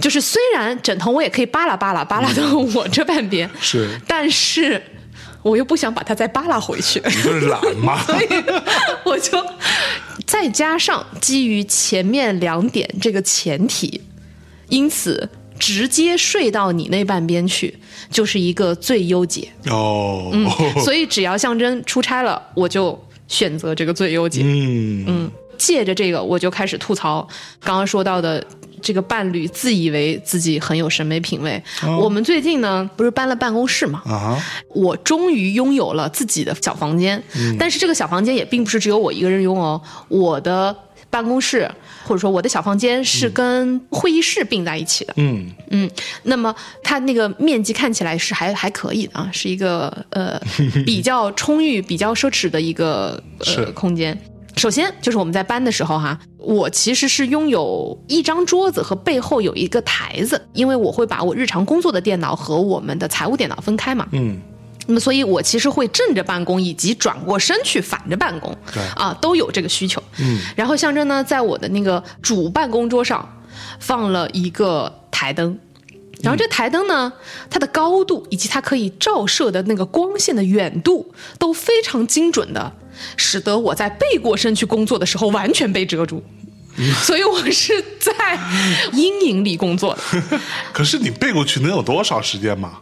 [0.00, 4.82] 就是虽然枕头我也可以扒拉扒拉扒拉到我这半边， 是但是
[5.42, 8.00] 我又不想把它再扒拉回去，你就是懒嘛。
[8.02, 8.26] 所以
[9.04, 9.38] 我就
[10.28, 13.98] 再加上基于前面两点这个前提，
[14.68, 15.26] 因此
[15.58, 17.74] 直接睡到你那半边去，
[18.10, 19.48] 就是一个最优解。
[19.70, 20.46] 哦，嗯
[20.84, 24.42] 所以只要象征出差了，我就选择这个最优解。
[24.44, 27.26] 嗯嗯，借着这个，我就开始吐槽
[27.60, 28.46] 刚刚说到的
[28.82, 31.62] 这个伴侣自以为自己很有审美品味。
[31.82, 34.02] 哦我们最近呢，不是搬了办公室嘛？
[34.06, 34.40] 啊，
[34.74, 40.74] 我终于拥有了自己的小房间，嗯但是这个小房间也并不是只有我一个人拥哦，我的
[41.10, 41.70] 办公室
[42.04, 45.14] 或者说我的小房间是跟会议室并在一起的。
[45.16, 45.90] 嗯，嗯，
[46.24, 50.40] 那么它那个面积看起来是还还可以的啊，是一个呃
[50.84, 53.22] 比较充裕、比较奢侈的一个
[53.56, 54.16] 呃空间。
[54.58, 64.06] 首先就是我们在搬的时候哈，我其实是拥有一张桌子和背后有一个台子，因为我会把我日常工作的电脑和我们的财务电脑分开嘛。
[64.12, 64.40] 嗯，
[64.86, 68.56] 那么，所以我其实会正着办公，以及转过身去反着办公，
[68.96, 70.02] 啊，都有这个需求。
[70.18, 73.40] 嗯，然后象征呢，在我的那个主办公桌上
[73.78, 75.58] 放了一个台灯，
[76.22, 77.12] 然后这台灯呢，
[77.50, 82.72] 它的高度以及它可以照射的那个光线的远度都非常精准的，
[83.16, 86.22] 使得我在背过身去工作的时候完全被遮住。
[87.02, 88.38] 所以我是在
[88.92, 90.20] 阴影里工作的，
[90.72, 92.74] 可是你背过去能有多少时间嘛？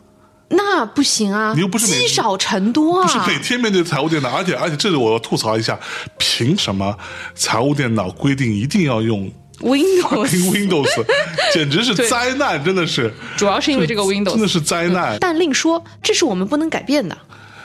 [0.51, 1.53] 那不行啊！
[1.55, 3.07] 你又不是积少成多啊！
[3.07, 5.81] 不是每天面对财务电脑，而且而且这里我要吐槽一下，
[6.19, 6.95] 凭什么
[7.35, 11.05] 财务电脑规定一定要用 Windows，Windows？
[11.55, 15.17] 简直是灾难，真的是，主要是因为这个 Windows，真的是灾难。
[15.19, 17.17] 但另说，这是我们不能改变的，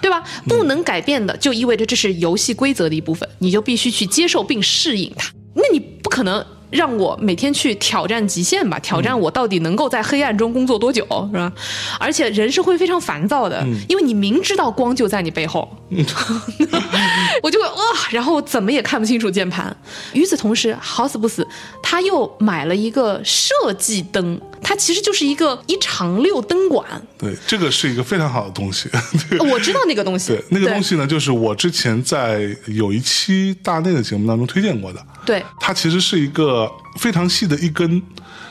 [0.01, 0.23] 对吧？
[0.47, 5.31] 不能改变的，就意味着这是游戏规则的一部分，你就必须去接受并适应它。
[5.53, 8.79] 那你不可能让我每天去挑战极限吧？
[8.79, 11.51] 挑战我到底能够在黑暗中工作多久，是吧？
[11.99, 15.69] 而且人是会非常烦躁的，因为你明知道光就在你背后，
[17.43, 19.75] 我就会哇、然后怎么也看不清楚键盘。
[20.13, 21.45] 与此同时，好死不死，
[21.83, 26.85] 他又买了一个设计灯，它其实就是一个一长六灯管。
[27.17, 28.89] 对，这个是一个非常好的东西。
[29.29, 35.05] 对 我知道那个东西，对，那个东西呢，就是我之前在有一期大内的节目当中推荐过的。
[35.25, 35.43] 对。
[35.59, 38.01] 它其实是一个非常细的一根，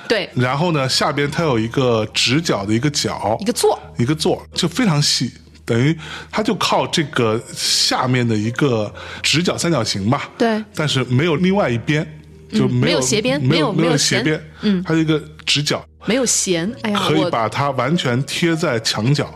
[0.08, 5.32] 对，然后呢，下边它有一个直角的一个角，一个座，一个座，就非常细，
[5.64, 5.96] 等于
[6.30, 8.92] 它就靠这个下面的一个
[9.22, 10.62] 直角三角形吧，对。
[10.74, 12.06] 但是没有另外一边，
[12.52, 16.70] 就没没有斜边没有没有斜边，嗯，它是一个直角，没有弦。
[16.82, 19.32] 哎呀，可以把它完全贴在墙角，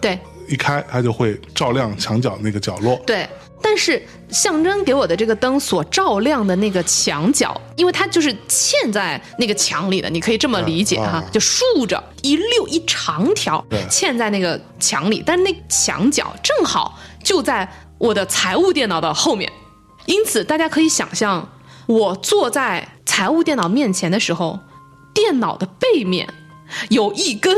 [0.00, 3.28] 对一开它就会照亮墙角那个角落，对。
[3.62, 19.50] 但是象征给我的这个灯所照亮的那个墙角，因为它就是嵌在那个墙里的，你可以这么理解哈，啊就竖着一溜一长条嵌在那个墙里，但是那墙角正好就在我的财务电脑的后面，
[20.04, 21.48] 因此大家可以想象，
[21.86, 24.60] 我坐在财务电脑面前的时候，
[25.14, 26.28] 电脑的背面。
[26.88, 27.56] 有一根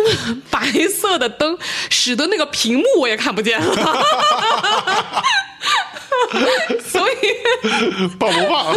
[0.51, 1.57] 白色的灯，
[1.89, 3.75] 使得那个屏幕我也看不见了。
[6.85, 7.15] 所以
[8.19, 8.75] 棒不棒？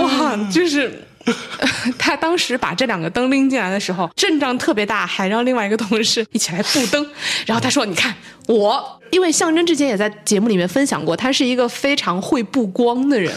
[0.02, 1.05] 哇，就是。
[1.98, 7.04] 他当时把这两个灯拎进来的时候，阵仗特别大，还让另外一个同事一起来布灯。
[7.46, 8.14] 然后他说：“你看
[8.46, 13.32] 我， 因为象征之前也在节目里面分享过，他是一个非常会布光的人，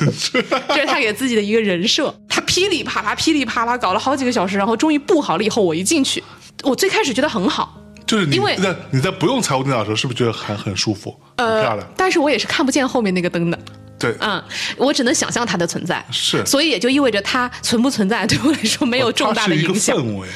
[0.68, 2.14] 这是他给自己的一个人设。
[2.28, 6.24] 他噼里啪啦、噼里啪啦搞了好几个小时，然后终于布好了以后，我一进去，
[6.64, 11.88] 我最开始觉得很好，就是你因为在你在不用财务电脑的时候，是不是觉得还很舒服、很漂亮？
[11.98, 13.58] 但是我也是看不见后面那个灯的。”
[14.00, 14.42] 对，嗯，
[14.78, 19.98] 我只能想象它的存在，是所以也就意味着它存不存在对我来说没有重大的一个影响。
[19.98, 20.28] 氛围。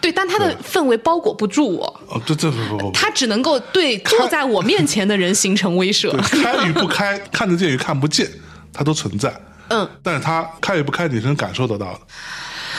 [0.00, 6.10] 对，但它的氛围包裹不住我，哦，这这不不不不，它只能够对坐在我面前的人形成威慑。
[6.20, 8.30] 开与不开，看得见与看不见，
[8.72, 9.34] 它都存在。
[9.68, 12.00] 嗯，但是它开与不开，你是能感受得到的。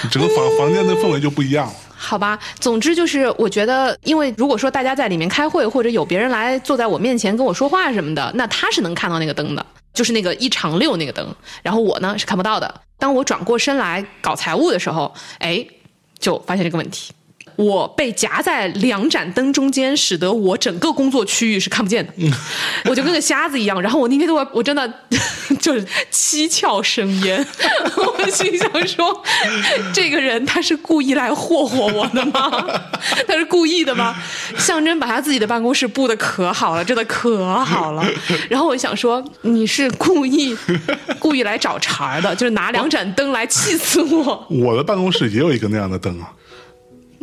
[0.10, 1.74] 整个房房间的氛围就不一样了。
[1.96, 9.64] 好吧，总之就是我觉得，因为如果说大家在里面开会，或者有别人来坐在我面前跟我说话什么的，那他是能看到那个灯的，
[9.94, 12.82] 就是那个一长六那个灯，然后我呢是看不到的。
[12.98, 15.66] 当我转过身来搞财务的时候，哎，
[16.20, 17.14] 就发现这个问题。
[17.56, 22.14] 我被夹在两盏灯中间，使得我整个工作区域是看不见的，
[22.86, 23.82] 我就跟个瞎子一样。
[23.82, 24.92] 然后我那天都我真的
[25.60, 27.46] 就是七窍生烟，
[27.96, 29.24] 我心想说，
[29.94, 32.50] 这个人他是故意来霍霍我的吗？
[33.28, 34.16] 他是故意的吗？
[34.58, 38.06] 象征把他自己的办公室布的可好了，真的可好了。
[38.50, 40.58] 然后我想说，你是故意
[41.20, 44.46] 故意来找茬儿的，就是拿两盏灯来气死我。
[44.50, 46.32] 我的办公室也有一个那样的灯啊，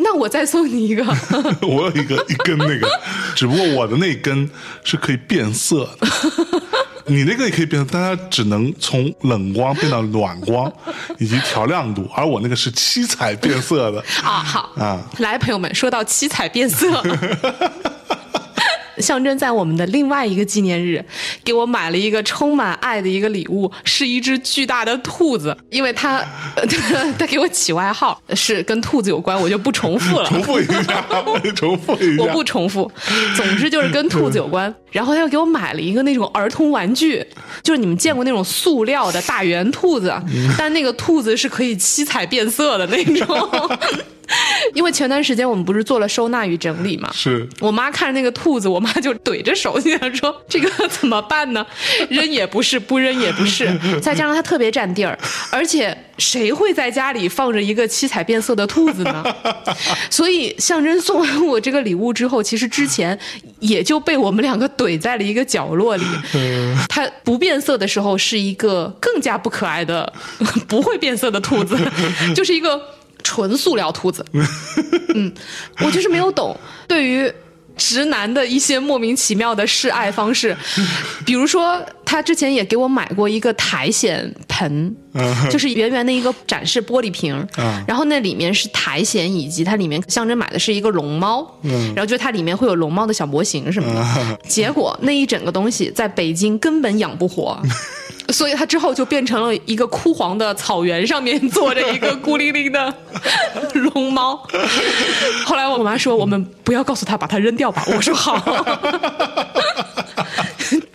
[0.00, 1.04] 那我再送你一个。
[1.62, 2.88] 我有一个一根那个，
[3.34, 4.48] 只不过我的那根
[4.84, 6.08] 是可以变色的。
[7.10, 10.70] 你那个也可以变色，但它只能从冷光变到暖光，
[11.18, 13.98] 以及调亮度，而我那个是七彩变色的。
[14.22, 17.02] 啊，好啊来，朋友们，说到七彩变色，
[19.00, 21.04] 象征在我们的另外一个纪念日，
[21.44, 25.56] 给我买了一个充满爱的一个礼物，是一只巨大的兔子。
[25.70, 26.22] 因为他，
[27.18, 30.28] 他给我起外号是跟兔子有关，我就不重复了。
[30.28, 31.04] 重复一下，
[31.54, 32.22] 重复一下。
[32.22, 32.90] 我不重复。
[33.36, 34.74] 总之就是跟兔子有关。
[34.90, 37.24] 然后他又给我买了一个那种儿童玩具，
[37.62, 40.14] 就是你们见过那种塑料的大圆兔子，
[40.56, 43.78] 但那个兔子是可以七彩变色的那种。
[44.74, 51.66] 因为前段时间我们不是做了收纳与整理嘛，是我妈看着那个兔子，我妈就怼着手，心想说：“这个怎么办呢？
[52.10, 53.66] 扔也不是，不扔也不是。
[54.00, 55.18] 再加上它特别占地儿，
[55.50, 59.24] 而且谁会在家里放着一个七彩变色的兔子呢？
[60.10, 63.18] 所以象征送完我这个礼物之后，其实之前
[63.60, 66.04] 也就被我们两个怼在了一个角落里。
[66.88, 70.12] 它不变色的时候是一个更加不可爱的、
[70.68, 71.78] 不会变色的兔子，
[72.34, 72.80] 就是一个。”
[73.28, 74.24] 纯塑料兔子，
[75.14, 75.30] 嗯，
[75.84, 77.30] 我就是没有懂对于
[77.76, 80.56] 直男的一些莫名其妙的示爱方式，
[81.26, 84.96] 比如说他之前也给我买过一个苔藓盆，
[85.50, 87.46] 就是圆圆的一个展示玻璃瓶，
[87.86, 91.46] 然后那里面是苔藓，以及它里面象征买的是一个龙猫，
[91.94, 97.60] 然后就它里面会有龙猫的小模型什么的，结果那一整个东西在北京根本养不活。
[98.30, 102.94] 所以它之后就变成了一个枯黄的草原上面坐着一个孤零零的
[103.94, 104.36] 龙猫。
[105.46, 107.82] 后来我妈说：“我们不要告诉他，把它扔掉吧。
[107.96, 108.36] ”我说：“好。”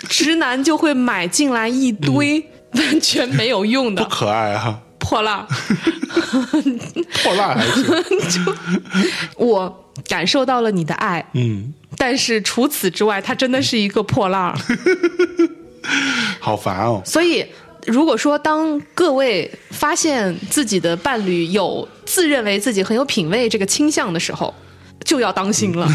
[0.07, 5.43] 直男就会买进来一堆完全没有用的，不可爱啊，破烂，
[7.23, 7.83] 破烂还行。
[8.29, 8.53] 就
[9.37, 14.55] 我感受到了你的爱，嗯，但是除此之外，它真的是一个破烂。
[16.39, 17.01] 好烦哦！
[17.05, 17.45] 所以，
[17.85, 24.53] 如果说当各位发现自己的伴侣有自认为自己很有品味这个倾向的时候，
[25.03, 25.87] 就要当心了。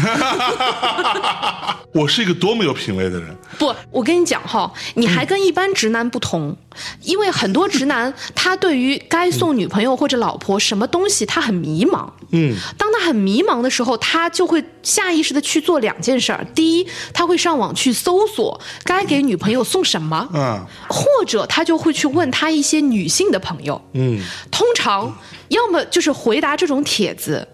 [1.91, 3.35] 我是一个多么有品位的人！
[3.57, 6.55] 不，我跟你讲哈，你还跟一般直男不同，
[7.01, 12.07] 因为很多直男他对于该送女朋友或者老婆什么东西他很迷茫。
[12.31, 16.45] 嗯，当他很迷茫的时候，他就会下意识的去做两件事儿。
[16.53, 20.29] 第一，他会上网去搜索该给女朋友送什么。
[20.31, 23.81] 嗯，或者他就会去问他一些女性的朋友。
[23.93, 25.11] 嗯，通常
[25.47, 27.47] 要么就是回答这种帖子。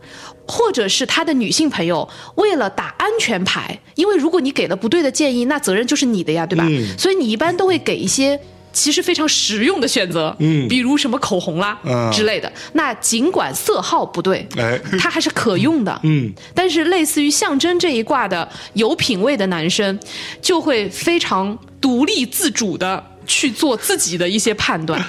[0.48, 6.68] 或者是他的女性朋友为了打安全牌，因为如果你给了不对的建议，那责任就是你的呀，对吧？
[6.98, 8.40] 所以你一般都会给一些
[8.72, 11.80] 其实非常实用的选择，嗯，比如什么口红啦
[12.12, 12.52] 之类的。
[12.74, 16.32] 那尽管色号不对，哎，它还是可用的，嗯。
[16.54, 19.98] 但是类似于象征这一卦的有品位的男生，
[20.42, 25.02] 就会非常独立自主的去做自己的一些判断。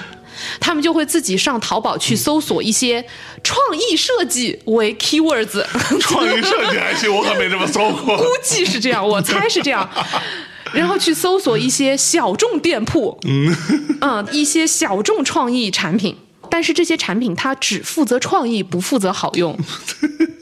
[0.59, 3.03] 他们就会自己上淘宝去搜索一些
[3.43, 5.63] 创意设计为 keywords，
[5.99, 8.17] 创意设计还行，我可没这么搜过。
[8.17, 9.89] 估计是这样，我猜是这样。
[10.73, 13.55] 然后去搜索一些小众店铺，嗯，
[14.01, 16.15] 嗯，一些小众创意产品，
[16.51, 19.57] 但是这些产品它只负责创意，不负责好用。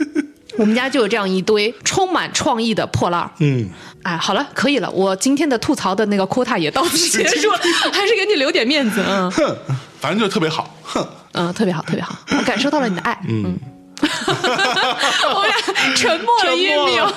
[0.58, 3.30] 我们家就有这样一堆充满创意的破烂儿。
[3.40, 3.70] 嗯，
[4.04, 7.58] 哎，好了，可以了，我今天的吐槽的那个 quota 也到此结束了，
[7.92, 9.30] 还是给你留点面子，嗯。
[9.32, 9.56] 哼，
[10.00, 13.58] 反正就特别好，哼，嗯，特别好，特别好，我感受到了你的爱，嗯。
[15.34, 17.08] 我们俩沉默了一秒，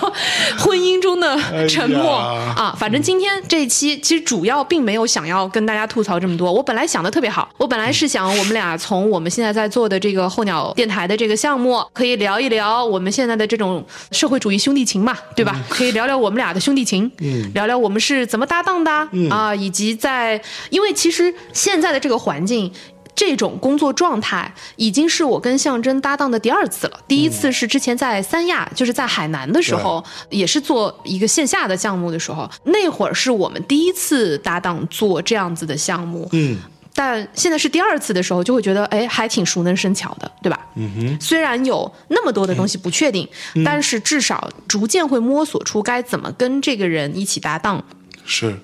[0.59, 1.39] 婚姻中的
[1.69, 2.75] 沉默啊！
[2.79, 6.53] 反正今天这一期其实主要并没有想要跟大家吐槽这么多。
[6.53, 15.59] 我本来想的特别好，我本来是想我们俩从我们现在在做的这个候鸟电台的这个项目，可以聊一聊我们现在的这种社会主义兄弟情嘛，对吧？
[15.69, 18.91] 可以聊聊我们俩的兄弟情，嗯聊聊我们是怎么搭档的
[19.31, 20.41] 啊，以及在
[20.71, 22.73] 因为其实现在的这个环境。
[23.19, 27.01] 这种工作状态已经是我跟象征搭档的第二次了。
[27.09, 36.29] 第一次是之前在三亚，就是在海南的时候，也是做一个线下的项目的时候，那会儿是我们第一次搭档做这样子的项目。
[36.31, 36.59] 嗯，
[36.95, 40.65] 但现在是第二次的时候，就会觉得哎，还挺熟能生巧的，对吧？
[40.77, 41.21] 嗯哼。
[41.21, 43.29] 虽然有那么多的东西不确定，
[43.65, 47.83] 但是至少逐渐会摸索出该怎么跟这个人一起搭档。
[48.25, 48.57] 是。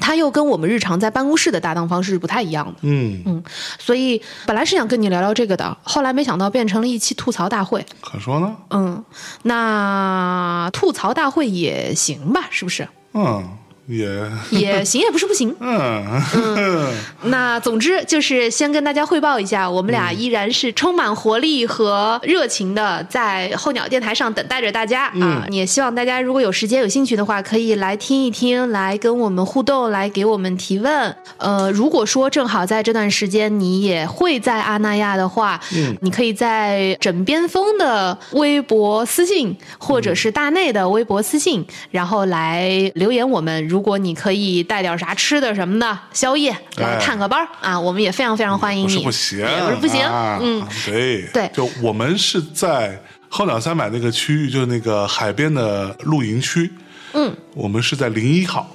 [0.00, 3.44] 他又跟我们日常在办公室的搭档方式是不太一样的，嗯嗯，
[3.78, 7.84] 所以本来是想跟你聊聊这个的，后来没想到变成了一期吐槽大会。
[8.00, 8.56] 可说呢？
[8.70, 9.04] 嗯，
[9.42, 12.88] 那吐槽大会也行吧，是不是？
[13.12, 13.42] 嗯，
[13.86, 14.08] 也
[14.50, 15.54] 也行，也不是不行。
[15.60, 16.90] 嗯，
[17.24, 25.46] 那总之就是先跟大家汇报一下，我们俩依然是充满活力和热情的，在候鸟电台上等待着大家啊！
[25.50, 31.14] 也希望大家如果有时间、有兴趣的话，可以来听一听，来跟我们互动，来给我们提问。
[31.36, 43.73] 呃，如果说正好在这段时间你也会在阿那亚的话，嗯，你可以在枕边风的微博私信，或者是大内的微博私信，然后来留言我们。
[43.74, 48.98] 如果你可以带点啥吃的什么的宵夜来探个班啊，我们也非常非常欢迎你。
[48.98, 50.00] 不是不行，也不是不行，
[50.40, 51.22] 嗯，对。
[51.32, 52.96] 对，就我们是在
[53.28, 56.72] 后鸟三百那个区域，就是那个海边的露营区，
[57.14, 58.70] 嗯，我们是在零一号。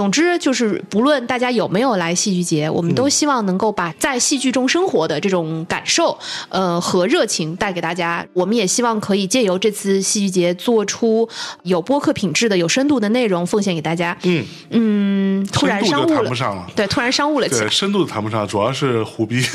[0.00, 8.26] 总之就是，不论大家有没有来戏剧节，我们都希望能够把在戏剧中生活的这种感受，呃和热情带给大家。
[8.32, 11.28] 我们也希望可以借由这次戏剧节，做出
[11.64, 14.16] 有播客品质的、有深度的内容，奉献给大家。
[14.22, 17.68] 嗯嗯，突然商务了，对，突然商务了起来。
[17.68, 19.44] 深度谈不上，主要是胡逼。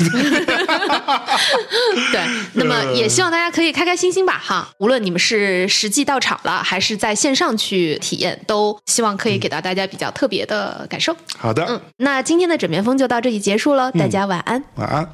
[2.12, 4.68] 对，那么也希望大家可以开开心心吧，哈。
[4.78, 11.15] 无论你们是实际到场了，还是在线上去体验，都希望可以给到大家比较特别 的感受。
[11.37, 15.07] 好的，嗯，那今天的枕边风就到这里结束了，大家晚安，晚安。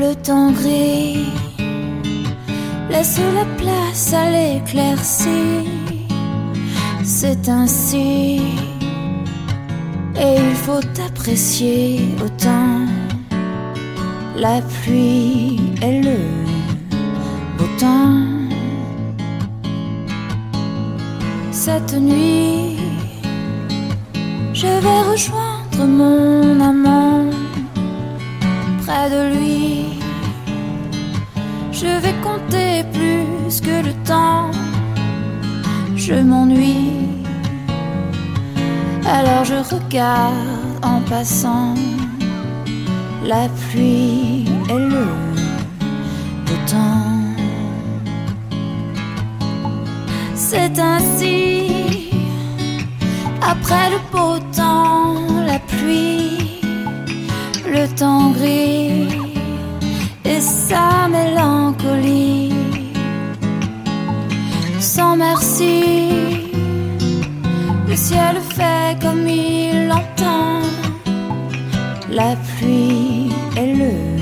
[0.00, 1.26] le temps gris
[2.88, 5.68] laisse la place à l'éclaircie.
[7.04, 8.40] C'est ainsi,
[10.17, 12.85] et il faut apprécier autant
[14.35, 16.17] la pluie et le
[17.57, 18.23] beau temps.
[21.51, 22.77] Cette nuit,
[24.53, 27.29] je vais rejoindre mon amant
[28.85, 29.85] près de lui.
[31.71, 34.51] Je vais compter plus que le temps.
[35.95, 37.14] Je m'ennuie.
[39.05, 40.33] Alors je regarde
[40.83, 41.75] en passant
[43.23, 45.05] la pluie et le
[46.45, 47.11] beau temps.
[50.33, 52.09] C'est ainsi,
[53.41, 56.61] après le beau temps, la pluie
[57.75, 59.09] le temps gris
[60.23, 62.53] et sa mélancolie.
[64.79, 66.44] Sans merci,
[67.95, 70.59] le ciel fait comme il l'entend,
[72.09, 74.14] la pluie et le